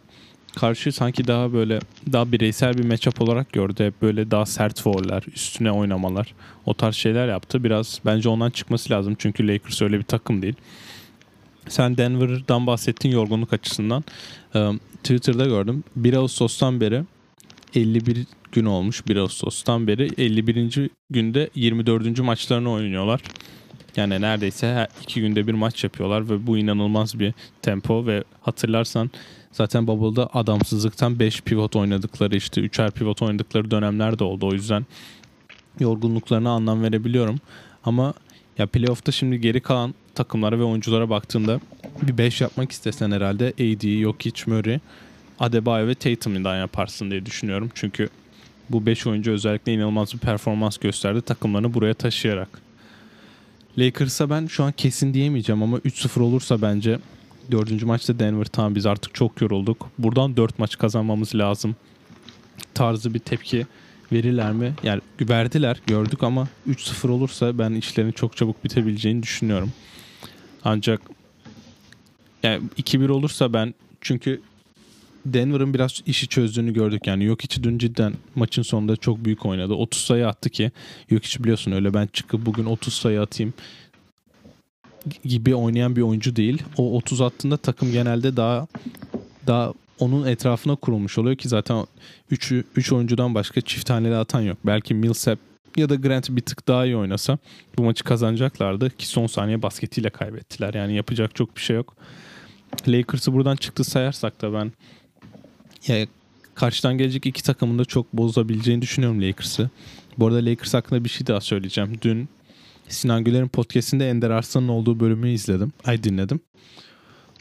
[0.54, 1.78] karşı sanki daha böyle
[2.12, 3.84] daha bireysel bir matchup olarak gördü.
[3.84, 6.34] Hep böyle daha sert fouller, üstüne oynamalar.
[6.66, 7.64] O tarz şeyler yaptı.
[7.64, 9.16] Biraz bence ondan çıkması lazım.
[9.18, 10.54] Çünkü Lakers öyle bir takım değil.
[11.68, 14.04] Sen Denver'dan bahsettin yorgunluk açısından.
[14.54, 14.70] Ee,
[15.02, 15.84] Twitter'da gördüm.
[15.96, 17.02] 1 Ağustos'tan beri
[17.74, 20.90] 51 gün olmuş 1 Ağustos'tan beri 51.
[21.10, 22.18] günde 24.
[22.18, 23.20] maçlarını oynuyorlar.
[23.96, 29.10] Yani neredeyse her iki günde bir maç yapıyorlar ve bu inanılmaz bir tempo ve hatırlarsan
[29.54, 34.46] zaten Bubble'da adamsızlıktan 5 pivot oynadıkları işte 3'er pivot oynadıkları dönemler de oldu.
[34.46, 34.86] O yüzden
[35.80, 37.40] yorgunluklarına anlam verebiliyorum.
[37.84, 38.14] Ama
[38.58, 41.60] ya playoff'ta şimdi geri kalan takımlara ve oyunculara baktığında
[42.02, 44.78] bir 5 yapmak istesen herhalde AD, Jokic, Murray,
[45.38, 47.70] Adebayo ve Tatum'dan yaparsın diye düşünüyorum.
[47.74, 48.08] Çünkü
[48.70, 52.48] bu 5 oyuncu özellikle inanılmaz bir performans gösterdi takımlarını buraya taşıyarak.
[53.78, 56.98] Lakers'a ben şu an kesin diyemeyeceğim ama 3-0 olursa bence
[57.50, 57.82] 4.
[57.82, 59.90] maçta Denver tamam biz artık çok yorulduk.
[59.98, 61.76] Buradan 4 maç kazanmamız lazım
[62.74, 63.66] tarzı bir tepki
[64.12, 64.74] verirler mi?
[64.82, 69.72] Yani verdiler gördük ama 3-0 olursa ben işlerin çok çabuk bitebileceğini düşünüyorum.
[70.64, 71.00] Ancak
[72.42, 74.40] yani 2-1 olursa ben çünkü
[75.26, 77.06] Denver'ın biraz işi çözdüğünü gördük.
[77.06, 79.74] Yani yok içi dün cidden maçın sonunda çok büyük oynadı.
[79.74, 80.72] 30 sayı attı ki
[81.10, 83.54] yok içi biliyorsun öyle ben çıkıp bugün 30 sayı atayım
[85.24, 86.62] gibi oynayan bir oyuncu değil.
[86.76, 88.66] O 30 attığında takım genelde daha
[89.46, 91.86] daha onun etrafına kurulmuş oluyor ki zaten
[92.30, 94.58] 3 3 oyuncudan başka çift taneli atan yok.
[94.64, 95.38] Belki Millsap
[95.76, 97.38] ya da Grant bir tık daha iyi oynasa
[97.78, 100.74] bu maçı kazanacaklardı ki son saniye basketiyle kaybettiler.
[100.74, 101.96] Yani yapacak çok bir şey yok.
[102.88, 104.72] Lakers'ı buradan çıktı sayarsak da ben
[105.86, 106.06] ya
[106.54, 109.70] karşıdan gelecek iki takımın da çok bozabileceğini düşünüyorum Lakers'ı.
[110.18, 111.98] Bu arada Lakers hakkında bir şey daha söyleyeceğim.
[112.02, 112.28] Dün
[112.88, 115.72] Sinan Güler'in podcastinde Ender Arslan'ın olduğu bölümü izledim.
[115.84, 116.40] Ay dinledim.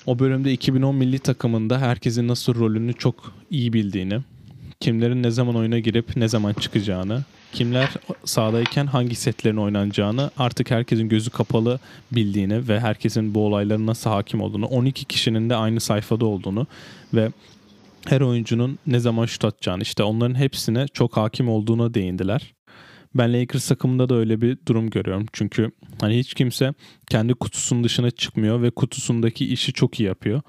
[0.06, 4.20] O bölümde 2010 milli takımında herkesin nasıl rolünü çok iyi bildiğini,
[4.80, 7.90] kimlerin ne zaman oyuna girip ne zaman çıkacağını, kimler
[8.26, 11.80] sahadayken hangi setlerin oynanacağını artık herkesin gözü kapalı
[12.12, 16.68] bildiğini ve herkesin bu olayların nasıl hakim olduğunu, 12 kişinin de aynı sayfada olduğunu
[17.14, 17.32] ve
[18.06, 22.54] her oyuncunun ne zaman şut atacağını işte onların hepsine çok hakim olduğuna değindiler.
[23.16, 25.26] Ben Lakers takımında da öyle bir durum görüyorum.
[25.34, 25.72] Çünkü
[26.02, 26.74] hani hiç kimse
[27.10, 30.42] kendi kutusunun dışına çıkmıyor ve kutusundaki işi çok iyi yapıyor.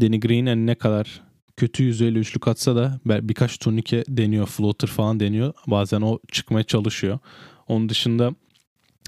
[0.00, 1.22] Danny Green hani ne kadar
[1.56, 5.52] kötü yüzeyle üçlük atsa da birkaç turnike deniyor, floater falan deniyor.
[5.66, 7.18] Bazen o çıkmaya çalışıyor.
[7.68, 8.34] Onun dışında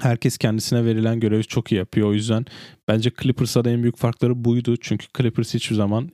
[0.01, 2.09] herkes kendisine verilen görevi çok iyi yapıyor.
[2.09, 2.47] O yüzden
[2.89, 4.77] bence Clippers'a da en büyük farkları buydu.
[4.81, 6.11] Çünkü Clippers hiçbir zaman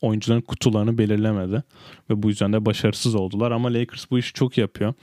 [0.00, 1.62] oyuncuların kutularını belirlemedi.
[2.10, 3.50] Ve bu yüzden de başarısız oldular.
[3.50, 4.94] Ama Lakers bu işi çok yapıyor.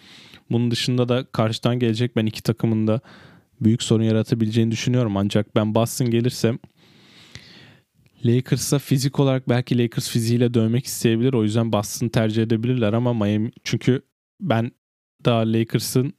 [0.52, 3.00] Bunun dışında da karşıdan gelecek ben iki takımın da
[3.62, 5.18] büyük sorun yaratabileceğini düşünüyorum.
[5.18, 6.60] Ancak ben Boston gelirsem
[8.26, 11.34] Lakers'a fizik olarak belki Lakers fiziğiyle dövmek isteyebilir.
[11.34, 14.02] O yüzden Boston tercih edebilirler ama Miami çünkü
[14.42, 14.72] ben
[15.26, 16.14] daha Lakers'ın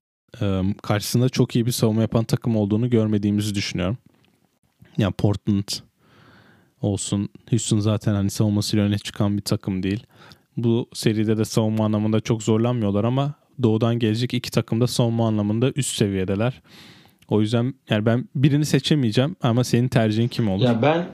[0.82, 3.98] karşısında çok iyi bir savunma yapan takım olduğunu görmediğimizi düşünüyorum.
[4.98, 5.68] Yani Portland
[6.80, 7.28] olsun.
[7.50, 10.06] Houston zaten hani savunmasıyla öne çıkan bir takım değil.
[10.56, 15.72] Bu seride de savunma anlamında çok zorlanmıyorlar ama doğudan gelecek iki takım da savunma anlamında
[15.76, 16.62] üst seviyedeler.
[17.28, 20.64] O yüzden yani ben birini seçemeyeceğim ama senin tercihin kim olur?
[20.64, 21.06] Ya ben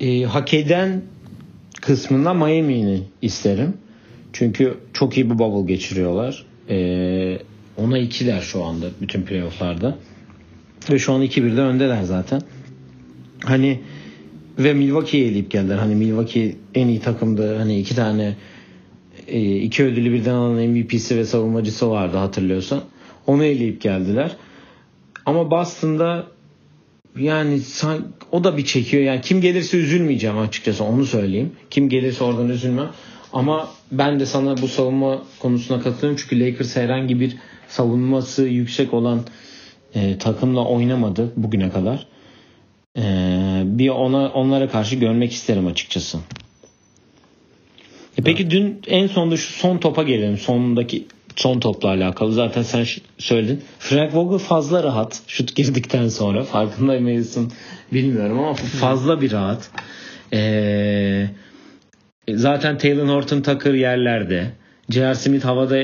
[0.00, 1.02] e, hak eden
[1.80, 3.74] kısmında Miami'ni isterim.
[4.32, 6.46] Çünkü çok iyi bir bubble geçiriyorlar.
[6.68, 7.38] E,
[7.76, 9.98] ona ikiler şu anda bütün playofflarda.
[10.90, 12.40] Ve şu an 2-1'de öndeler zaten.
[13.44, 13.80] Hani
[14.58, 15.78] ve Milwaukee'yi eleyip geldiler.
[15.78, 17.56] Hani Milwaukee en iyi takımdı.
[17.56, 18.36] Hani iki tane
[19.62, 22.80] iki ödülü birden alan MVP'si ve savunmacısı vardı hatırlıyorsan.
[23.26, 24.36] Onu eleyip geldiler.
[25.26, 26.26] Ama Boston'da
[27.18, 27.60] yani
[28.32, 29.02] o da bir çekiyor.
[29.02, 31.52] Yani kim gelirse üzülmeyeceğim açıkçası onu söyleyeyim.
[31.70, 32.88] Kim gelirse oradan üzülmem.
[33.32, 36.16] Ama ben de sana bu savunma konusuna katılıyorum.
[36.22, 37.36] Çünkü Lakers herhangi bir
[37.68, 39.20] savunması yüksek olan
[39.94, 42.06] e, takımla oynamadı bugüne kadar.
[42.98, 43.02] E,
[43.64, 46.18] bir ona onlara karşı görmek isterim açıkçası.
[48.18, 50.38] E peki dün en sonunda şu son topa gelelim.
[50.38, 52.32] Sondaki son topla alakalı.
[52.32, 52.86] Zaten sen
[53.18, 53.60] söyledin.
[53.78, 56.44] Frank Vogel fazla rahat şut girdikten sonra.
[56.44, 57.52] Farkında mıyısın
[57.92, 59.70] bilmiyorum ama fazla bir rahat.
[60.32, 61.26] Ee,
[62.28, 64.50] zaten Taylor Horton Tucker yerlerde.
[64.90, 65.14] J.R.
[65.14, 65.82] Smith havada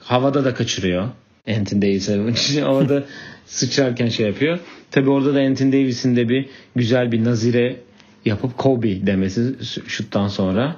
[0.00, 1.08] havada da kaçırıyor.
[1.48, 3.04] Anthony Davis'e havada
[3.46, 4.58] sıçrarken şey yapıyor.
[4.90, 7.76] Tabi orada da Anthony Davis'in de bir güzel bir nazire
[8.24, 9.54] yapıp Kobe demesi
[9.86, 10.76] şuttan sonra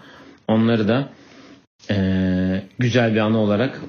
[0.48, 1.08] onları da
[1.90, 1.96] e,
[2.78, 3.80] güzel bir anı olarak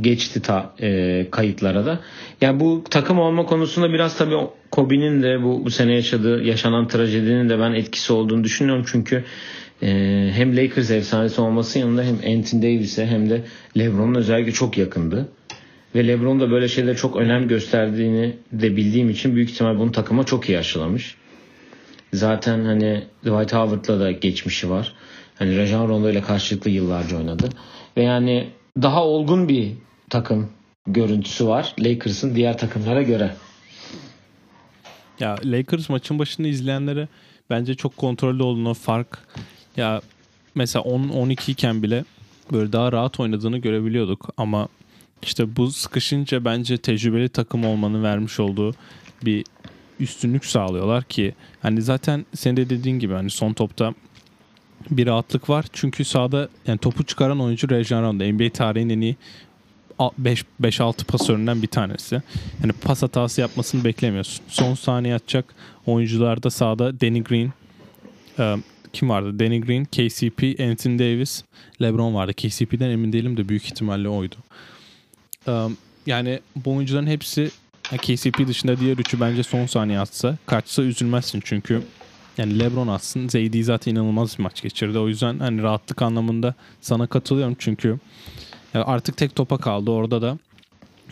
[0.00, 2.00] geçti ta, e, kayıtlara da.
[2.40, 4.36] Yani bu takım olma konusunda biraz tabii
[4.70, 8.84] Kobe'nin de bu, bu sene yaşadığı yaşanan trajedinin de ben etkisi olduğunu düşünüyorum.
[8.88, 9.24] Çünkü
[9.82, 9.88] e,
[10.34, 13.42] hem Lakers efsanesi olması yanında hem Anthony Davis'e hem de
[13.78, 15.28] LeBron'un özellikle çok yakındı.
[15.94, 20.24] Ve LeBron da böyle şeylere çok önem gösterdiğini de bildiğim için büyük ihtimal bunu takıma
[20.24, 21.14] çok iyi aşılamış.
[22.12, 24.92] Zaten hani Dwight Howard'la da geçmişi var.
[25.38, 27.48] Hani Rajon Rondo ile karşılıklı yıllarca oynadı.
[27.96, 28.50] Ve yani
[28.82, 29.72] daha olgun bir
[30.10, 30.50] takım
[30.86, 33.34] görüntüsü var Lakers'ın diğer takımlara göre.
[35.20, 37.08] Ya Lakers maçın başını izleyenlere
[37.50, 39.18] bence çok kontrollü olduğunu fark
[39.76, 40.00] ya
[40.54, 42.04] mesela 10-12 iken bile
[42.52, 44.68] böyle daha rahat oynadığını görebiliyorduk ama
[45.22, 48.74] işte bu sıkışınca bence tecrübeli takım olmanın vermiş olduğu
[49.24, 49.44] bir
[50.00, 53.94] üstünlük sağlıyorlar ki hani zaten sen de dediğin gibi hani son topta
[54.90, 55.64] bir rahatlık var.
[55.72, 58.24] Çünkü sahada yani topu çıkaran oyuncu Rajon Rondo.
[58.24, 59.16] NBA tarihinin en iyi
[59.98, 62.22] 5-6 pasöründen bir tanesi.
[62.62, 64.44] Yani pas hatası yapmasını beklemiyorsun.
[64.48, 65.54] Son saniye atacak
[65.86, 67.52] oyuncularda sahada Danny Green
[68.38, 68.56] e,
[68.92, 69.38] kim vardı?
[69.38, 71.44] Danny Green, KCP, Anthony Davis,
[71.82, 72.32] LeBron vardı.
[72.32, 74.36] KCP'den emin değilim de büyük ihtimalle oydu.
[75.48, 75.52] E,
[76.06, 77.50] yani bu oyuncuların hepsi
[77.86, 81.82] KCP dışında diğer üçü bence son saniye atsa kaçsa üzülmezsin çünkü
[82.38, 83.28] yani LeBron atsın.
[83.28, 84.98] Zaydi zaten inanılmaz bir maç geçirdi.
[84.98, 87.98] O yüzden hani rahatlık anlamında sana katılıyorum çünkü
[88.74, 89.90] yani artık tek topa kaldı.
[89.90, 90.38] Orada da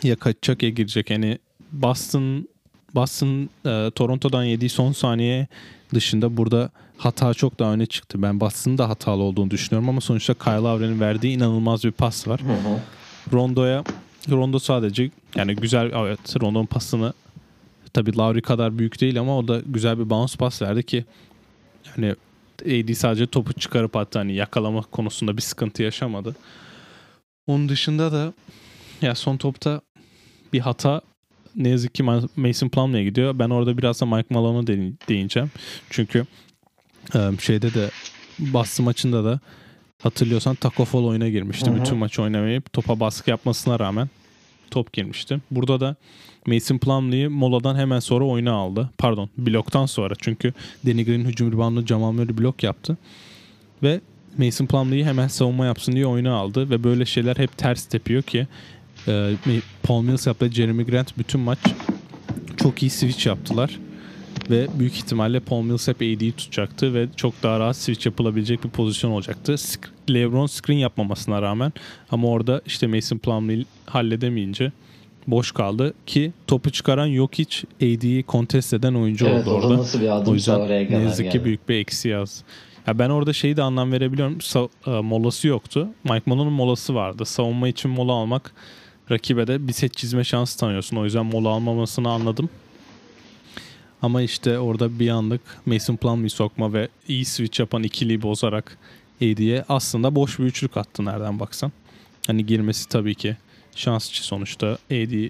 [0.03, 1.09] ya kaçacak ya girecek.
[1.09, 1.37] Yani
[1.71, 2.47] Boston
[2.95, 5.47] Boston e, Toronto'dan yediği son saniye
[5.93, 8.21] dışında burada hata çok daha öne çıktı.
[8.21, 12.41] Ben Boston'ın da hatalı olduğunu düşünüyorum ama sonuçta Kyle Lowry'nin verdiği inanılmaz bir pas var.
[13.33, 13.83] Rondo'ya
[14.31, 17.13] Rondo sadece yani güzel evet Rondo'nun pasını
[17.95, 21.05] tabi Lowry kadar büyük değil ama o da güzel bir bounce pas verdi ki
[21.85, 22.15] yani
[22.61, 26.35] AD sadece topu çıkarıp hatta hani yakalama konusunda bir sıkıntı yaşamadı.
[27.47, 28.33] Onun dışında da
[29.01, 29.81] ya son topta
[30.53, 31.01] bir hata
[31.55, 32.03] ne yazık ki
[32.35, 33.39] Mason Plumlee'ye gidiyor.
[33.39, 34.67] Ben orada biraz da Mike Malone'a
[35.09, 35.51] değineceğim.
[35.89, 36.25] Çünkü
[37.39, 37.89] şeyde de
[38.39, 39.39] Boston maçında da
[40.03, 41.69] hatırlıyorsan Taco Fall oyuna girmişti.
[41.71, 41.79] Hı hı.
[41.79, 44.09] Bütün maç oynamayıp topa baskı yapmasına rağmen
[44.71, 45.39] top girmişti.
[45.51, 45.95] Burada da
[46.47, 48.89] Mason Plumlee'yi moladan hemen sonra oyuna aldı.
[48.97, 50.13] Pardon bloktan sonra.
[50.21, 50.53] Çünkü
[50.85, 52.97] Danny Green hücum reboundında Jamal Murray blok yaptı.
[53.83, 54.01] Ve
[54.37, 56.69] Mason Plumlee'yi hemen savunma yapsın diye oyuna aldı.
[56.69, 58.47] Ve böyle şeyler hep ters tepiyor ki
[59.07, 59.35] e,
[59.83, 61.59] Paul Millsap ve Jeremy Grant bütün maç
[62.57, 63.79] çok iyi switch yaptılar.
[64.49, 69.11] Ve büyük ihtimalle Paul Millsap AD'yi tutacaktı ve çok daha rahat switch yapılabilecek bir pozisyon
[69.11, 69.55] olacaktı.
[70.09, 71.73] LeBron screen yapmamasına rağmen
[72.11, 74.71] ama orada işte Mason Plumlee halledemeyince
[75.27, 79.77] boş kaldı ki topu çıkaran Jokic AD'yi kontest eden oyuncu evet, oldu orada.
[79.77, 82.43] Nasıl bir adım o yüzden oraya ne yazık ki büyük bir eksi yaz.
[82.87, 84.37] Ya ben orada şeyi de anlam verebiliyorum.
[84.37, 85.87] Sa- e, molası yoktu.
[86.03, 87.25] Mike Malone'un molası vardı.
[87.25, 88.51] Savunma için mola almak
[89.11, 90.97] rakibe de bir set çizme şansı tanıyorsun.
[90.97, 92.49] O yüzden mola almamasını anladım.
[94.01, 98.77] Ama işte orada bir anlık Mason Plumlee sokma ve iyi switch yapan ikiliyi bozarak
[99.17, 101.71] AD'ye aslında boş bir üçlük attı nereden baksan.
[102.27, 103.37] Hani girmesi tabii ki
[103.75, 104.77] şansçı sonuçta.
[104.91, 105.29] AD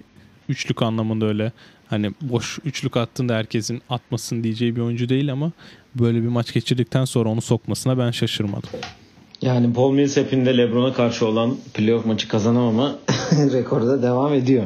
[0.49, 1.51] üçlük anlamında öyle
[1.87, 5.51] hani boş üçlük attığında herkesin atmasın diyeceği bir oyuncu değil ama
[5.95, 8.69] böyle bir maç geçirdikten sonra onu sokmasına ben şaşırmadım.
[9.41, 12.99] Yani Paul Millsap'in de LeBron'a karşı olan playoff maçı kazanamama
[13.31, 14.63] rekoru da devam ediyor.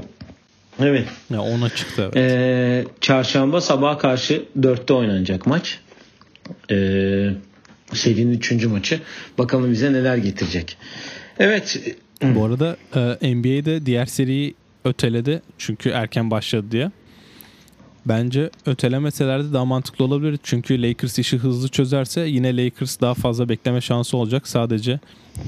[0.80, 1.08] Evet.
[1.30, 2.16] Ya ona çıktı evet.
[2.16, 5.80] Ee, çarşamba sabaha karşı 4'te oynanacak maç.
[6.72, 7.30] Ee,
[7.94, 8.66] serinin 3.
[8.66, 9.00] maçı.
[9.38, 10.78] Bakalım bize neler getirecek.
[11.40, 11.80] Evet.
[12.24, 14.56] Bu arada e, NBA'de diğer seriyi
[14.86, 15.42] öteledi.
[15.58, 16.92] Çünkü erken başladı diye.
[18.06, 20.40] Bence ötelemeselerdi daha mantıklı olabilir.
[20.44, 24.48] Çünkü Lakers işi hızlı çözerse yine Lakers daha fazla bekleme şansı olacak.
[24.48, 25.00] Sadece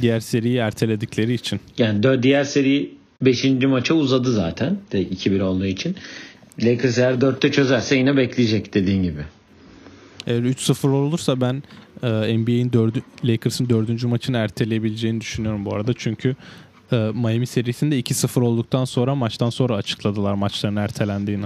[0.02, 1.60] diğer seriyi erteledikleri için.
[1.78, 3.46] Yani diğer seri 5.
[3.68, 4.78] maça uzadı zaten.
[4.94, 5.96] 2-1 olduğu için.
[6.64, 9.22] Lakers eğer 4'te çözerse yine bekleyecek dediğin gibi.
[10.28, 11.64] Eğer 3-0 olursa ben
[12.04, 12.96] e, NBA'in 4.
[13.24, 14.04] Lakers'ın 4.
[14.04, 15.94] maçını erteleyebileceğini düşünüyorum bu arada.
[15.98, 16.36] Çünkü
[16.92, 21.46] e, Miami serisinde 2-0 olduktan sonra maçtan sonra açıkladılar maçların ertelendiğini.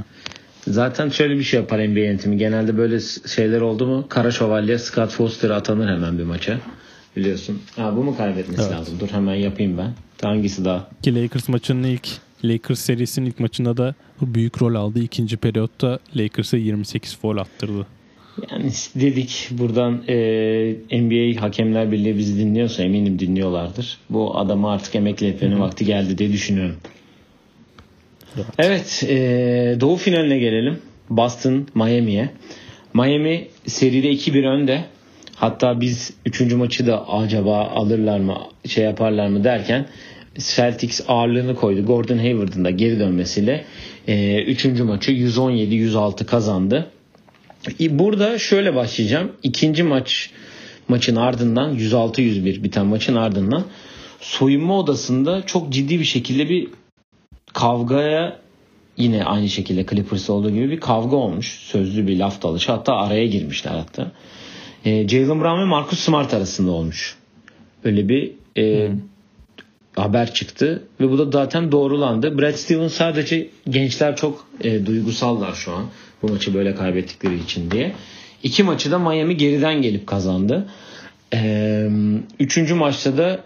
[0.68, 2.38] Zaten şöyle bir şey yapar NBA yönetimi.
[2.38, 3.00] Genelde böyle
[3.36, 6.60] şeyler oldu mu Kara Şövalye Scott Foster atanır hemen bir maça.
[7.16, 7.62] Biliyorsun.
[7.76, 8.72] Ha, bu mu kaybetmesi evet.
[8.72, 9.00] lazım?
[9.00, 9.94] Dur hemen yapayım ben.
[10.22, 10.88] Hangisi daha?
[11.02, 12.08] Ki Lakers maçının ilk
[12.44, 15.00] Lakers serisinin ilk maçında da büyük rol aldı.
[15.00, 17.88] İkinci periyotta Lakers'a 28 foul attırdı.
[18.52, 20.16] Yani dedik buradan e,
[20.92, 23.98] NBA Hakemler Birliği bizi dinliyorsa eminim dinliyorlardır.
[24.10, 26.76] Bu adamı artık emekli etmenin vakti geldi diye düşünüyorum.
[28.36, 30.80] Evet, evet e, Doğu finaline gelelim.
[31.10, 32.30] Boston Miami'ye.
[32.94, 34.84] Miami seride 2-1 önde.
[35.36, 36.42] Hatta biz 3.
[36.54, 39.86] maçı da acaba alırlar mı şey yaparlar mı derken
[40.38, 41.86] Celtics ağırlığını koydu.
[41.86, 43.66] Gordon Hayward'ın da geri dönmesiyle
[44.48, 44.66] 3.
[44.66, 46.92] maçı 117-106 kazandı.
[47.80, 49.32] Burada şöyle başlayacağım.
[49.44, 50.30] İkinci maç
[50.88, 53.64] maçın ardından 106-101 biten maçın ardından
[54.20, 56.68] soyunma odasında çok ciddi bir şekilde bir
[57.54, 58.40] kavgaya
[58.98, 61.48] yine aynı şekilde Clippers'ta olduğu gibi bir kavga olmuş.
[61.48, 62.72] Sözlü bir laf dalışı.
[62.72, 64.12] Hatta araya girmişler hatta.
[64.86, 67.16] E, Jalen Brown ve Marcus Smart arasında olmuş.
[67.84, 69.00] Öyle bir e, hmm.
[69.96, 70.84] Haber çıktı.
[71.00, 72.40] Ve bu da zaten doğrulandı.
[72.40, 75.86] Brad Stevens sadece gençler çok e, duygusallar şu an.
[76.22, 77.94] Bu maçı böyle kaybettikleri için diye.
[78.44, 80.68] İki maçı da Miami geriden gelip kazandı.
[81.34, 81.90] E,
[82.40, 83.44] üçüncü maçta da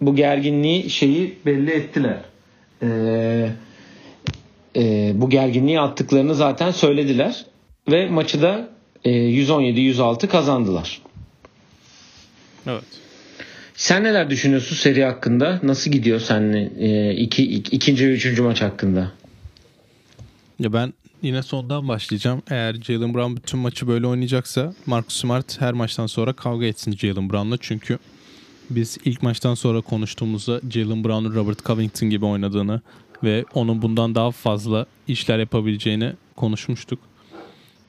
[0.00, 2.20] bu gerginliği şeyi belli ettiler.
[2.82, 3.52] Eee
[4.76, 7.44] e, bu gerginliği attıklarını zaten söylediler.
[7.90, 8.68] Ve maçı da
[9.04, 11.02] e, 117-106 kazandılar.
[12.66, 12.84] Evet.
[13.74, 15.60] Sen neler düşünüyorsun seri hakkında?
[15.62, 19.12] Nasıl gidiyor seninle e, iki, iki, ikinci ve üçüncü maç hakkında?
[20.58, 22.42] Ya ben yine sondan başlayacağım.
[22.50, 27.30] Eğer Jalen Brown bütün maçı böyle oynayacaksa Marcus Smart her maçtan sonra kavga etsin Jalen
[27.30, 27.56] Brown'la.
[27.60, 27.98] Çünkü
[28.70, 32.80] biz ilk maçtan sonra konuştuğumuzda Jalen Brown'un Robert Covington gibi oynadığını
[33.24, 36.98] ve onun bundan daha fazla işler yapabileceğini konuşmuştuk.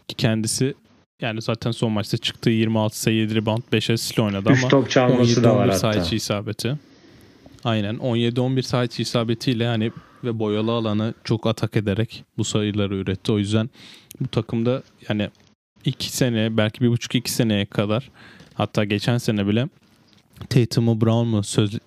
[0.08, 0.74] Ki kendisi
[1.24, 5.44] yani zaten son maçta çıktığı 26 sayı 7 rebound 5 asist oynadı ama top çalması
[5.44, 6.16] da var hatta.
[6.16, 6.76] isabeti.
[7.64, 9.92] Aynen 17-11 sayı isabetiyle yani
[10.24, 13.32] ve boyalı alanı çok atak ederek bu sayıları üretti.
[13.32, 13.70] O yüzden
[14.22, 15.30] bu takımda yani
[15.86, 18.10] 2 sene belki bir buçuk iki seneye kadar
[18.54, 19.70] hatta geçen sene bile
[20.50, 21.80] Tatum'u Brown mu söz e,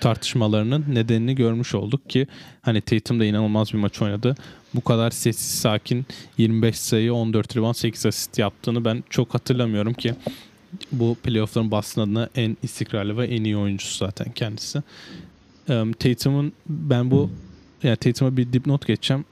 [0.00, 2.26] tartışmalarının nedenini görmüş olduk ki
[2.62, 4.34] hani Tatum da inanılmaz bir maç oynadı.
[4.74, 6.06] Bu kadar sessiz sakin
[6.38, 10.14] 25 sayı 14 rebound 8 asist yaptığını ben çok hatırlamıyorum ki
[10.92, 14.82] bu playoff'ların Boston adına en istikrarlı ve en iyi oyuncusu zaten kendisi.
[15.98, 17.30] Tatum'un ben bu
[17.82, 19.24] yani Tatum'a bir dipnot geçeceğim.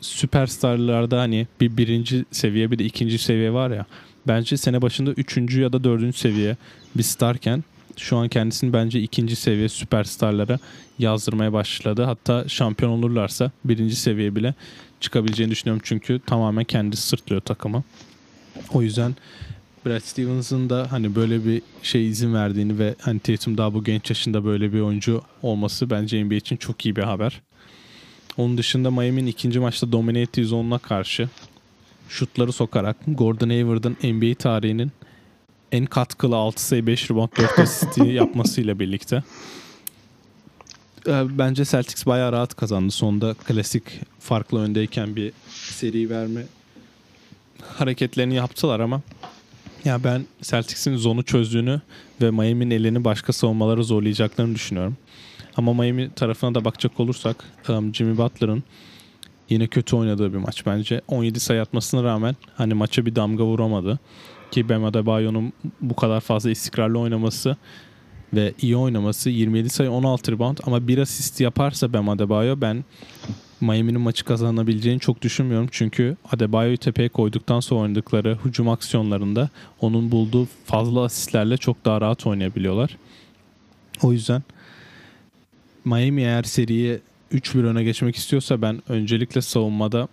[0.00, 3.86] Süperstarlarda hani bir birinci seviye bir de ikinci seviye var ya.
[4.26, 6.56] Bence sene başında üçüncü ya da dördüncü seviye
[6.94, 7.64] bir starken
[7.98, 10.58] şu an kendisini bence ikinci seviye süperstarlara
[10.98, 12.02] yazdırmaya başladı.
[12.02, 14.54] Hatta şampiyon olurlarsa birinci seviye bile
[15.00, 15.82] çıkabileceğini düşünüyorum.
[15.84, 17.82] Çünkü tamamen kendisi sırtlıyor takımı.
[18.72, 19.16] O yüzden
[19.86, 24.10] Brad Stevens'ın da hani böyle bir şey izin verdiğini ve hani Tatum daha bu genç
[24.10, 27.40] yaşında böyle bir oyuncu olması bence NBA için çok iyi bir haber.
[28.36, 30.46] Onun dışında Miami'nin ikinci maçta domine ettiği
[30.82, 31.28] karşı
[32.08, 34.92] şutları sokarak Gordon Hayward'ın NBA tarihinin
[35.72, 39.22] en katkılı 6 sayı 5 rebound 4 asisti yapmasıyla birlikte.
[41.06, 42.90] Ee, bence Celtics bayağı rahat kazandı.
[42.92, 43.82] Sonda klasik
[44.20, 46.42] farklı öndeyken bir seri verme
[47.62, 49.02] hareketlerini yaptılar ama
[49.84, 51.80] ya ben Celtics'in zonu çözdüğünü
[52.22, 54.96] ve Miami'nin elini başka savunmalara zorlayacaklarını düşünüyorum.
[55.56, 58.62] Ama Miami tarafına da bakacak olursak um, Jimmy Butler'ın
[59.50, 61.00] yine kötü oynadığı bir maç bence.
[61.08, 63.98] 17 sayı atmasına rağmen hani maça bir damga vuramadı
[64.50, 67.56] ki Bam Adebayo'nun bu kadar fazla istikrarlı oynaması
[68.34, 72.84] ve iyi oynaması 27 sayı 16 rebound ama bir asist yaparsa Bam Adebayo ben
[73.60, 75.68] Miami'nin maçı kazanabileceğini çok düşünmüyorum.
[75.70, 79.48] Çünkü Adebayo'yu tepeye koyduktan sonra oynadıkları hücum aksiyonlarında
[79.80, 82.96] onun bulduğu fazla asistlerle çok daha rahat oynayabiliyorlar.
[84.02, 84.42] O yüzden
[85.84, 87.00] Miami eğer seriye
[87.32, 90.08] 3-1 öne geçmek istiyorsa ben öncelikle savunmada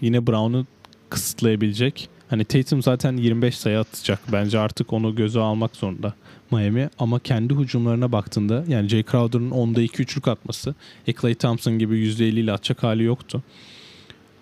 [0.00, 0.66] yine Brown'u
[1.10, 4.20] kısıtlayabilecek Hani Tatum zaten 25 sayı atacak.
[4.32, 6.14] Bence artık onu göze almak zorunda
[6.50, 6.90] Miami.
[6.98, 10.74] Ama kendi hücumlarına baktığında yani Jay Crowder'ın 10'da 2 üçlük atması
[11.06, 13.42] e, Clay Thompson gibi %50 ile atacak hali yoktu.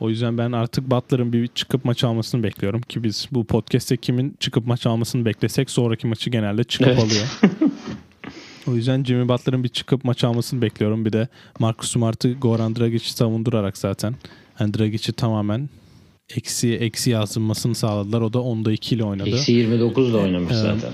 [0.01, 4.37] O yüzden ben artık Butler'ın bir çıkıp maç almasını bekliyorum ki biz bu podcast'te kimin
[4.41, 6.99] çıkıp maç almasını beklesek sonraki maçı genelde çıkıp evet.
[6.99, 7.27] alıyor.
[8.67, 11.05] o yüzden Jimmy Butler'ın bir çıkıp maç almasını bekliyorum.
[11.05, 14.15] Bir de Marcus Smart'ı Goran Dragic'i savundurarak zaten
[14.61, 15.69] yani Dragic'i tamamen
[16.37, 18.21] eksi eksi yazılmasını sağladılar.
[18.21, 19.29] O da onda 2 ile oynadı.
[19.29, 20.91] Eksi 29 da oynamış ee, zaten.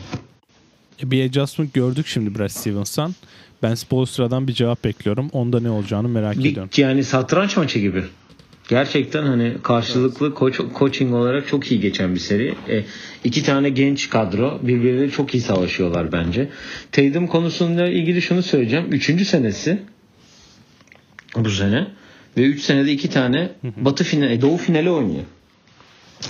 [1.02, 3.14] Bir adjustment gördük şimdi Brad Stevens'tan.
[3.62, 5.28] Ben Spolstra'dan bir cevap bekliyorum.
[5.32, 6.70] Onda ne olacağını merak bir, ediyorum.
[6.76, 8.04] Yani satranç maçı gibi.
[8.68, 10.38] Gerçekten hani karşılıklı evet.
[10.38, 12.54] koç, coaching olarak çok iyi geçen bir seri.
[12.68, 12.84] E,
[13.24, 16.48] iki tane genç kadro birbirleriyle çok iyi savaşıyorlar bence.
[16.92, 18.86] Tatum konusunda ilgili şunu söyleyeceğim.
[18.90, 19.82] Üçüncü senesi
[21.36, 21.86] bu sene.
[22.36, 25.24] Ve 3 senede 2 tane Batı finali, e, Doğu finali oynuyor.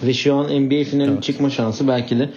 [0.03, 1.23] Ve şu an NBA finaline evet.
[1.23, 2.31] çıkma şansı belki de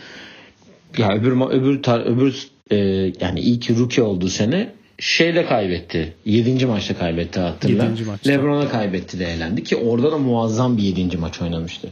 [0.98, 2.78] ya öbür öbür tar, öbür e,
[3.22, 6.14] yani ilk rookie olduğu sene şeyde kaybetti.
[6.26, 6.66] 7.
[6.66, 7.92] maçta kaybetti hatırla.
[8.28, 11.18] LeBron'a kaybetti de eğlendi ki orada da muazzam bir 7.
[11.18, 11.90] maç oynamıştı.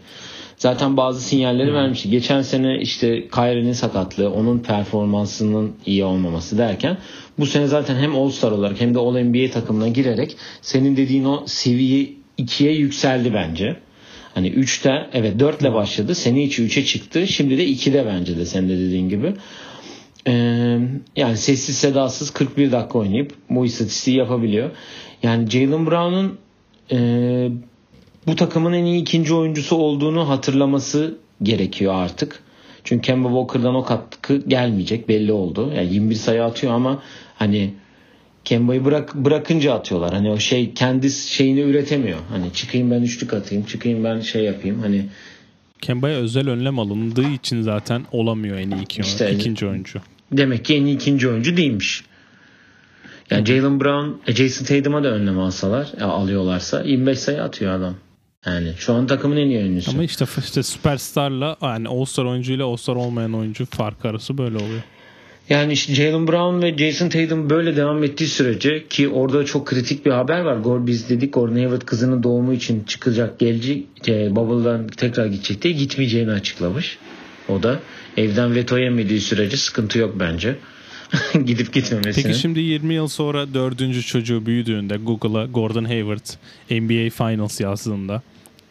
[0.57, 2.09] Zaten bazı sinyalleri vermişti.
[2.09, 6.97] Geçen sene işte Kyrie'nin sakatlığı, onun performansının iyi olmaması derken
[7.39, 12.09] bu sene zaten hem All-Star olarak hem de All-NBA takımına girerek senin dediğin o seviye
[12.39, 13.75] 2'ye yükseldi bence.
[14.33, 16.15] Hani 3'te evet 4 ile başladı.
[16.15, 17.27] Sene içi 3'e çıktı.
[17.27, 19.33] Şimdi de 2'de bence de senin de dediğin gibi.
[20.27, 20.79] Ee,
[21.15, 24.71] yani sessiz sedasız 41 dakika oynayıp bu istatistiği yapabiliyor.
[25.23, 26.37] Yani Jalen Brown'un
[26.91, 26.97] e,
[28.27, 32.43] bu takımın en iyi ikinci oyuncusu olduğunu hatırlaması gerekiyor artık.
[32.83, 35.71] Çünkü Kemba Walker'dan o katkı gelmeyecek belli oldu.
[35.75, 37.01] Yani 21 sayı atıyor ama
[37.35, 37.73] hani
[38.45, 40.13] Kemba'yı bırak, bırakınca atıyorlar.
[40.13, 42.19] Hani o şey kendi şeyini üretemiyor.
[42.29, 44.79] Hani çıkayım ben üçlük atayım, çıkayım ben şey yapayım.
[44.81, 45.05] Hani
[45.81, 49.99] Kemba'ya özel önlem alındığı için zaten olamıyor en iyi iki, İşte- ikinci oyuncu.
[50.31, 52.03] demek ki en iyi ikinci oyuncu değilmiş.
[53.31, 57.95] Yani Jalen Brown, e, Jason Tatum'a da önlem alsalar, alıyorlarsa 25 sayı atıyor adam.
[58.45, 59.91] Yani şu an takımın en iyi oyuncusu.
[59.91, 64.81] Ama işte işte süperstarla yani All-Star oyuncuyla All-Star olmayan oyuncu farkı arası böyle oluyor.
[65.49, 70.05] Yani işte Jalen Brown ve Jason Tatum böyle devam ettiği sürece ki orada çok kritik
[70.05, 70.57] bir haber var.
[70.57, 75.73] Gor biz dedik Gordon Hayward kızının doğumu için çıkacak gelecek e, Bubble'dan tekrar gidecek diye
[75.73, 76.97] gitmeyeceğini açıklamış.
[77.49, 77.79] O da
[78.17, 80.55] evden veto yemediği sürece sıkıntı yok bence.
[81.45, 82.25] Gidip gitmemesinin.
[82.27, 86.25] Peki şimdi 20 yıl sonra dördüncü çocuğu büyüdüğünde Google'a Gordon Hayward
[86.71, 88.21] NBA Finals yazdığında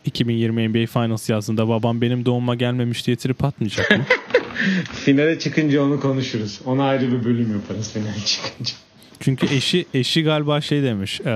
[0.04, 4.04] 2020 NBA Finals yazdığında babam benim doğumuma gelmemiş diye trip atmayacak mı?
[4.92, 6.60] Finale çıkınca onu konuşuruz.
[6.64, 8.74] Ona ayrı bir bölüm yaparız finale çıkınca.
[9.20, 11.20] Çünkü eşi eşi galiba şey demiş.
[11.20, 11.30] e,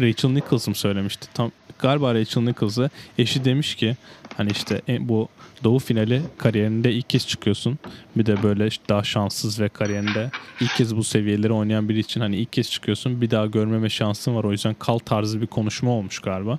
[0.00, 1.28] Rachel Nichols mı söylemişti?
[1.34, 3.96] Tam galiba Rachel Nichols'a eşi demiş ki
[4.36, 5.28] hani işte e, bu
[5.64, 7.78] Doğu finali kariyerinde ilk kez çıkıyorsun.
[8.16, 12.36] Bir de böyle daha şanssız ve kariyerinde ilk kez bu seviyeleri oynayan biri için hani
[12.36, 13.20] ilk kez çıkıyorsun.
[13.20, 14.44] Bir daha görmeme şansın var.
[14.44, 16.58] O yüzden kal tarzı bir konuşma olmuş galiba.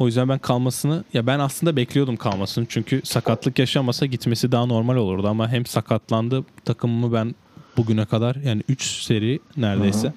[0.00, 2.66] O yüzden ben kalmasını ya ben aslında bekliyordum kalmasını.
[2.68, 7.34] Çünkü sakatlık yaşamasa gitmesi daha normal olurdu ama hem sakatlandı takımımı ben
[7.76, 10.12] bugüne kadar yani 3 seri neredeyse.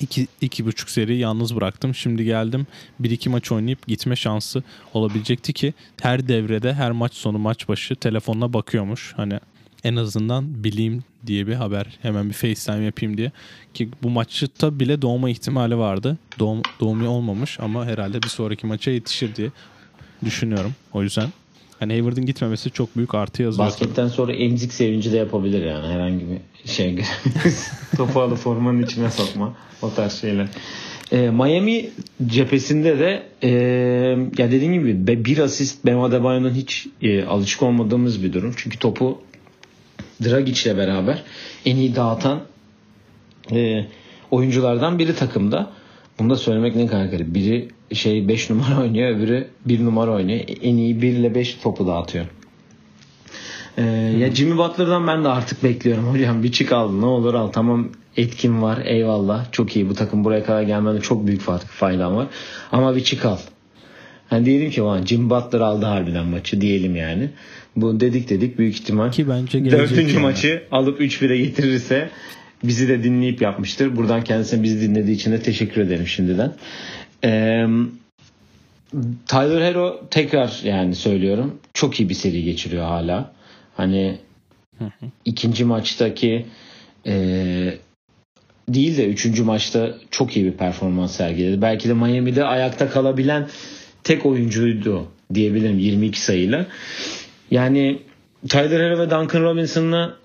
[0.00, 1.94] İki, iki buçuk seri yalnız bıraktım.
[1.94, 2.66] Şimdi geldim
[3.00, 4.62] bir iki maç oynayıp gitme şansı
[4.94, 9.12] olabilecekti ki her devrede her maç sonu maç başı telefonuna bakıyormuş.
[9.16, 9.40] Hani
[9.84, 13.32] en azından bileyim diye bir haber hemen bir FaceTime yapayım diye.
[13.74, 16.18] Ki bu maçta bile doğma ihtimali vardı.
[16.38, 19.50] Doğum, doğum olmamış ama herhalde bir sonraki maça yetişir diye
[20.24, 20.72] düşünüyorum.
[20.92, 21.28] O yüzden
[21.80, 23.66] hani Hayward'ın gitmemesi çok büyük artı yazıyor.
[23.66, 26.24] Basketten sonra emzik sevinci de yapabilir yani herhangi
[26.64, 26.98] bir şey.
[27.96, 29.56] Topu alıp formanın içine sokma.
[29.82, 30.48] O tarz şeyler.
[31.12, 31.90] Ee, Miami
[32.26, 33.48] cephesinde de e,
[34.38, 38.54] ya dediğim gibi bir asist Bam Adebayo'nun hiç e, alışık olmadığımız bir durum.
[38.56, 39.18] Çünkü topu
[40.24, 41.22] Dragic'le beraber
[41.66, 42.40] en iyi dağıtan
[43.52, 43.86] e,
[44.30, 45.70] oyunculardan biri takımda.
[46.18, 47.34] Bunu da söylemek ne kadar garip.
[47.34, 50.40] Biri şey 5 numara oynuyor, öbürü 1 numara oynuyor.
[50.62, 52.26] En iyi 1 ile 5 topu dağıtıyor.
[53.78, 53.82] Ee,
[54.18, 57.88] ya Jimmy Butler'dan ben de artık bekliyorum hocam bir çık al ne olur al tamam
[58.16, 62.26] etkin var eyvallah çok iyi bu takım buraya kadar gelmede çok büyük fa- faydam var
[62.72, 63.38] ama bir çık al.
[64.30, 67.30] Hani diyelim ki Jimmy Butler aldı harbiden maçı diyelim yani.
[67.76, 70.22] Bu dedik dedik büyük ihtimal Ki bence dördüncü yani.
[70.22, 72.10] maçı alıp 3-1'e getirirse
[72.64, 73.96] bizi de dinleyip yapmıştır.
[73.96, 76.52] Buradan kendisine bizi dinlediği için de teşekkür ederim şimdiden.
[77.24, 77.68] Eee
[79.26, 83.32] Tyler Hero tekrar yani söylüyorum çok iyi bir seri geçiriyor hala.
[83.76, 84.18] Hani
[85.24, 86.46] ikinci maçtaki
[87.04, 87.78] eee,
[88.68, 91.62] değil de üçüncü maçta çok iyi bir performans sergiledi.
[91.62, 93.48] Belki de Miami'de ayakta kalabilen
[94.04, 96.66] tek oyuncuydu diyebilirim 22 sayıyla.
[97.54, 98.02] Yani
[98.48, 100.16] Tyler Hero ve Duncan Robinson'la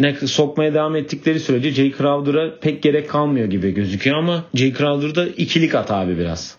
[0.00, 5.26] ne sokmaya devam ettikleri sürece Jay Crowder'a pek gerek kalmıyor gibi gözüküyor ama Jay Crowder'da
[5.26, 6.56] ikilik at abi biraz.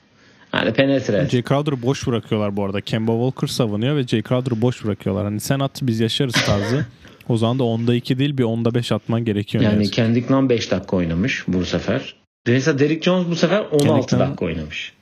[0.53, 1.17] Yani penetre.
[1.17, 1.31] et.
[1.31, 2.81] Jay Crowder'ı boş bırakıyorlar bu arada.
[2.81, 5.25] Kemba Walker savunuyor ve Jay Crowder'ı boş bırakıyorlar.
[5.25, 6.85] Hani sen at biz yaşarız tarzı.
[7.29, 9.63] o zaman da onda 2 değil bir onda 5 atman gerekiyor.
[9.63, 9.91] Yani.
[9.91, 12.15] Kendrick Nunn 5 dakika oynamış bu sefer.
[12.47, 14.96] Mesela Derrick Jones bu sefer 16 Kendrick dakika oynamış.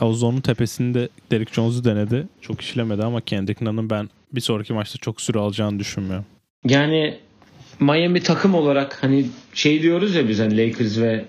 [0.00, 2.26] Ya o zonun tepesinde Derrick Jones'u denedi.
[2.40, 6.24] Çok işlemedi ama Kendrick Nunn'ın ben bir sonraki maçta çok süre alacağını düşünmüyorum.
[6.68, 7.18] Yani
[7.80, 11.24] Miami takım olarak hani şey diyoruz ya biz hani Lakers ve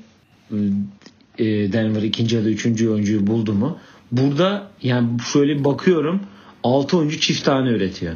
[1.37, 3.77] e, Denver ikinci ya da üçüncü oyuncuyu buldu mu?
[4.11, 6.21] Burada yani şöyle bakıyorum
[6.63, 8.15] 6 oyuncu çift tane üretiyor.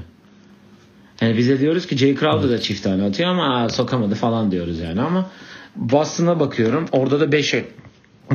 [1.21, 4.79] Yani bize diyoruz ki Jay Crowder da çift tane atıyor ama aa, sokamadı falan diyoruz
[4.79, 5.29] yani ama
[5.75, 7.53] Boston'a bakıyorum orada da 5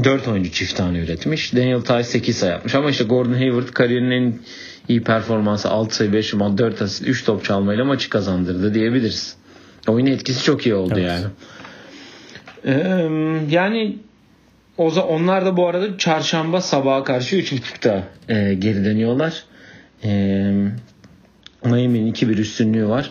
[0.03, 1.55] 4 oyuncu çift tane üretmiş.
[1.55, 4.43] Daniel Tice 8 sayı atmış ama işte Gordon Hayward kariyerinin
[4.89, 9.37] iyi performansı 6 sayı 5 rebound 4 asist 3 top çalmayla maçı kazandırdı diyebiliriz.
[9.89, 11.09] Oyun etkisi çok iyi oldu Evet.
[11.09, 11.25] yani.
[12.65, 12.75] Ee,
[13.51, 13.99] yani
[14.79, 19.45] o onlar da bu arada çarşamba sabaha karşı 3.30'da e, geri dönüyorlar.
[20.05, 20.09] Ee,
[21.65, 23.11] Miami'nin 2-1 üstünlüğü var.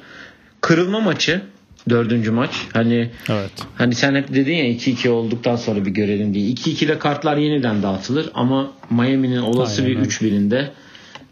[0.61, 1.41] Kırılma maçı.
[1.89, 2.51] Dördüncü maç.
[2.73, 3.51] Hani Evet.
[3.75, 6.51] Hani sen hep dedin ya 2-2 olduktan sonra bir görelim diye.
[6.51, 10.09] 2-2'de kartlar yeniden dağıtılır ama Miami'nin olası Aynen bir öyle.
[10.09, 10.69] 3-1'inde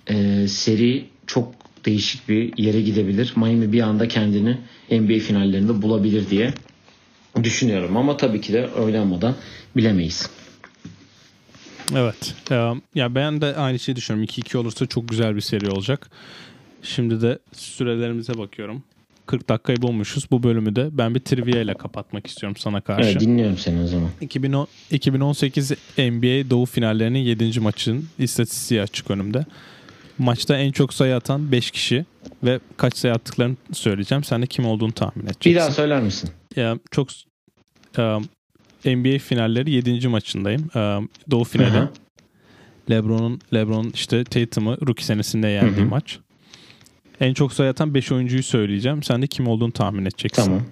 [0.08, 1.54] e, seri çok
[1.86, 3.34] değişik bir yere gidebilir.
[3.36, 4.58] Miami bir anda kendini
[4.92, 6.54] NBA finallerinde bulabilir diye
[7.44, 7.98] düşünüyorum.
[7.98, 9.36] Ama tabii ki de oynanmadan
[9.76, 10.30] bilemeyiz.
[11.96, 12.36] Evet.
[12.52, 14.30] Ee, ya ben de aynı şeyi düşünüyorum.
[14.32, 16.10] 2-2 olursa çok güzel bir seri olacak.
[16.84, 18.84] Şimdi de sürelerimize bakıyorum.
[19.32, 20.32] 40 dakikayı bulmuşuz.
[20.32, 23.10] Bu bölümü de ben bir trivia ile kapatmak istiyorum sana karşı.
[23.10, 24.10] Evet dinliyorum seni o zaman.
[24.22, 27.60] 2010, 2018 NBA Doğu finallerinin 7.
[27.60, 29.46] maçın istatistiği açık önümde.
[30.18, 32.06] Maçta en çok sayı atan 5 kişi
[32.44, 34.24] ve kaç sayı attıklarını söyleyeceğim.
[34.24, 35.52] Sen de kim olduğunu tahmin edeceksin.
[35.52, 36.30] Bir daha söyler misin?
[36.56, 37.10] Ya, çok
[37.98, 40.08] e, NBA finalleri 7.
[40.08, 40.70] maçındayım.
[40.76, 40.80] E,
[41.32, 41.70] Doğu finali.
[41.70, 41.90] Hı hı.
[42.90, 45.90] LeBron'un LeBron işte Tatum'u rookie senesinde yendiği Hı hı.
[45.90, 46.20] maç.
[47.22, 49.04] En çok sayı atan 5 oyuncuyu söyleyeceğim.
[49.04, 50.44] Sen de kim olduğunu tahmin edeceksin.
[50.44, 50.64] Tamam.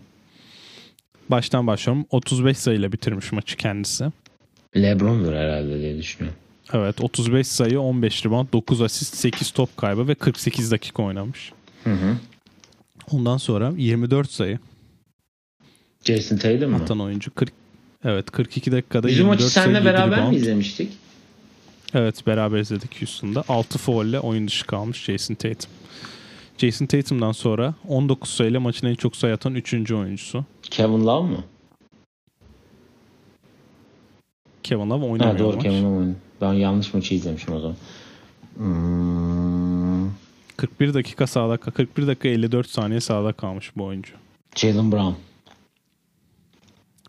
[1.30, 2.06] Baştan başlıyorum.
[2.10, 4.06] 35 sayıyla bitirmiş maçı kendisi.
[4.78, 6.40] Lebron'dur herhalde diye düşünüyorum.
[6.74, 11.52] Evet 35 sayı 15 rebound 9 asist 8 top kaybı ve 48 dakika oynamış.
[11.84, 12.18] Hı hı.
[13.12, 14.60] Ondan sonra 24 sayı
[16.04, 16.78] Jason Tatum mu?
[16.78, 17.52] atan oyuncu 40
[18.06, 20.34] Evet 42 dakikada Biz bu 24 maçı sayı seninle 7 beraber rebound.
[20.34, 20.90] mi izlemiştik?
[21.94, 23.44] Evet beraber izledik Houston'da.
[23.48, 25.72] 6 faulle oyun dışı kalmış Jason Tatum.
[26.60, 29.74] Jason Tatum'dan sonra 19 sayıyla maçın en çok sayı atan 3.
[29.92, 30.46] oyuncusu.
[30.62, 31.44] Kevin Love mı?
[34.64, 35.64] Kevin Love Ha, oynamıyor doğru maç.
[35.64, 36.16] Kevin Love oynadı.
[36.42, 37.76] Ben yanlış maçı izlemişim o zaman.
[38.58, 40.12] Hmm,
[40.58, 44.14] 41 dakika sahada 41 dakika 54 saniye sahada kalmış bu oyuncu.
[44.56, 45.14] Jalen Brown.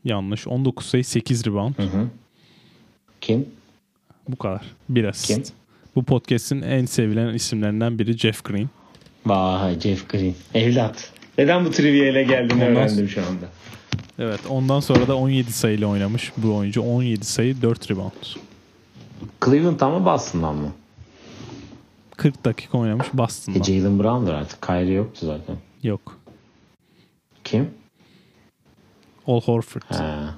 [0.05, 0.47] Yanlış.
[0.47, 1.75] 19 sayı 8 rebound.
[1.77, 2.09] Hı hı.
[3.21, 3.49] Kim?
[4.29, 4.63] Bu kadar.
[4.89, 5.29] Bir asist.
[5.47, 5.57] Kim?
[5.97, 8.69] Bu podcast'in en sevilen isimlerinden biri Jeff Green.
[9.27, 10.35] Vay Jeff Green.
[10.55, 11.11] Evlat.
[11.39, 13.47] Neden bu trivia ile geldiğini Ondan öğrendim şu anda.
[14.19, 16.83] Evet ondan sonra da 17 sayıyla oynamış bu oyuncu.
[16.83, 18.13] 17 sayı 4 rebound.
[19.45, 20.73] Cleveland'dan mı Boston'dan mı?
[22.17, 23.65] 40 dakika oynamış E, Boston'da.
[23.65, 24.63] Jalen Brown'dur artık.
[24.63, 25.57] Kyrie yoktu zaten.
[25.83, 26.19] Yok.
[27.45, 27.71] Kim?
[29.27, 29.83] Al Horford.
[29.89, 30.35] Ha.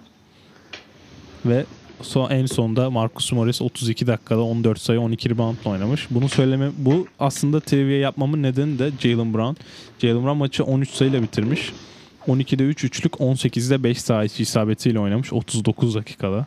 [1.44, 1.64] Ve
[2.02, 6.06] son, en sonda Marcus Morris 32 dakikada 14 sayı 12 reboundla oynamış.
[6.10, 9.54] Bunu söyleme bu aslında trivia yapmamın nedeni de Jalen Brown.
[9.98, 11.72] Jalen Brown maçı 13 sayıyla bitirmiş.
[12.28, 16.46] 12'de 3 üçlük 18'de 5 sayı isabetiyle oynamış 39 dakikada.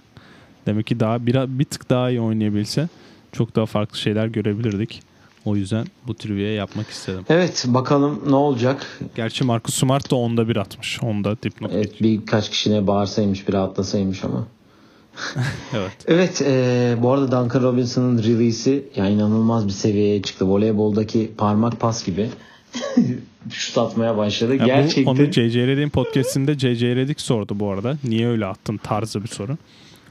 [0.65, 2.87] Demek ki daha bir, bir tık daha iyi oynayabilse
[3.31, 5.01] çok daha farklı şeyler görebilirdik.
[5.45, 7.25] O yüzden bu trivia yapmak istedim.
[7.29, 8.99] Evet bakalım ne olacak.
[9.15, 11.03] Gerçi Marcus Smart da onda bir atmış.
[11.03, 12.11] Onda dipnot Evet, geçiyor.
[12.21, 14.47] birkaç kişine bağırsaymış bir atlasaymış ama.
[15.73, 15.91] Evet.
[16.07, 20.45] Evet e, bu arada Duncan Robinson'ın release'i yani inanılmaz bir seviyeye çıktı.
[20.47, 22.29] Voleyboldaki parmak pas gibi.
[23.51, 24.55] Şut atmaya başladı.
[24.55, 25.11] Ya Gerçekten.
[25.11, 25.67] Onu C.C.
[25.67, 26.95] Redick'in podcastinde C.C.
[26.95, 27.97] Redick sordu bu arada.
[28.03, 29.57] Niye öyle attın tarzı bir soru.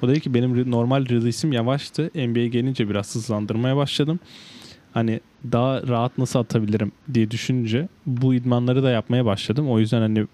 [0.03, 2.11] O dedi ki benim normal release'im yavaştı.
[2.15, 4.21] NBA gelince biraz hızlandırmaya başladım.
[4.95, 5.21] Hani
[5.53, 9.71] daha rahat nasıl atabilirim diye düşününce bu idmanları da yapmaya başladım.
[9.71, 10.27] O yüzden hani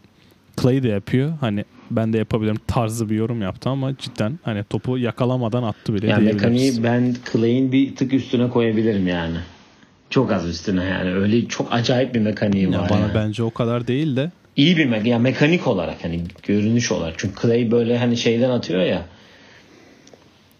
[0.63, 1.33] Clay de yapıyor.
[1.41, 6.07] Hani ben de yapabilirim tarzı bir yorum yaptı ama cidden hani topu yakalamadan attı bile
[6.07, 9.37] yani mekaniği ben Clay'in bir tık üstüne koyabilirim yani.
[10.11, 11.15] Çok az üstüne yani.
[11.15, 12.91] Öyle çok acayip bir mekaniği Ya var.
[12.91, 13.15] bana yani.
[13.15, 17.15] bence o kadar değil de İyi bir me- yani mekanik olarak hani görünüş olarak.
[17.19, 19.07] Çünkü Clay böyle hani şeyden atıyor ya.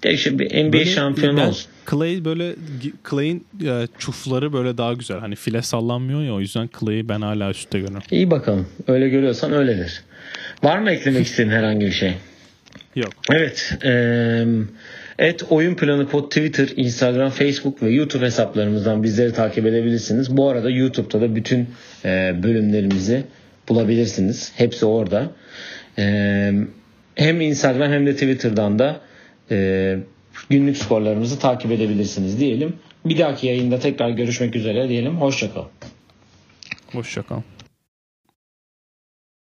[0.05, 1.70] Ya işte bir NBA Böyle şampiyonu ben olsun.
[1.91, 2.55] Clay böyle
[3.11, 5.19] Clay'in e, çufları böyle daha güzel.
[5.19, 8.03] Hani file sallanmıyor ya o yüzden Clay'i ben hala üstte görüyorum.
[8.11, 8.67] İyi bakalım.
[8.89, 10.03] Öyle görüyorsan öyledir.
[10.63, 12.15] Var mı eklemek istediğin herhangi bir şey?
[12.97, 13.13] Yok.
[13.33, 13.73] Evet.
[13.85, 14.47] eee
[15.19, 20.37] et oyun planı pod Twitter, Instagram, Facebook ve YouTube hesaplarımızdan bizleri takip edebilirsiniz.
[20.37, 21.69] Bu arada YouTube'da da bütün
[22.05, 23.25] eee, bölümlerimizi
[23.69, 24.53] bulabilirsiniz.
[24.57, 25.31] Hepsi orada.
[25.99, 26.55] Eee,
[27.15, 29.01] hem Instagram hem de Twitter'dan da
[29.51, 29.99] eee,
[30.49, 32.77] günlük skorlarımızı takip edebilirsiniz diyelim.
[33.05, 35.17] Bir dahaki yayında tekrar görüşmek üzere diyelim.
[35.17, 35.69] Hoşçakalın.
[36.93, 37.41] Hoşçakal.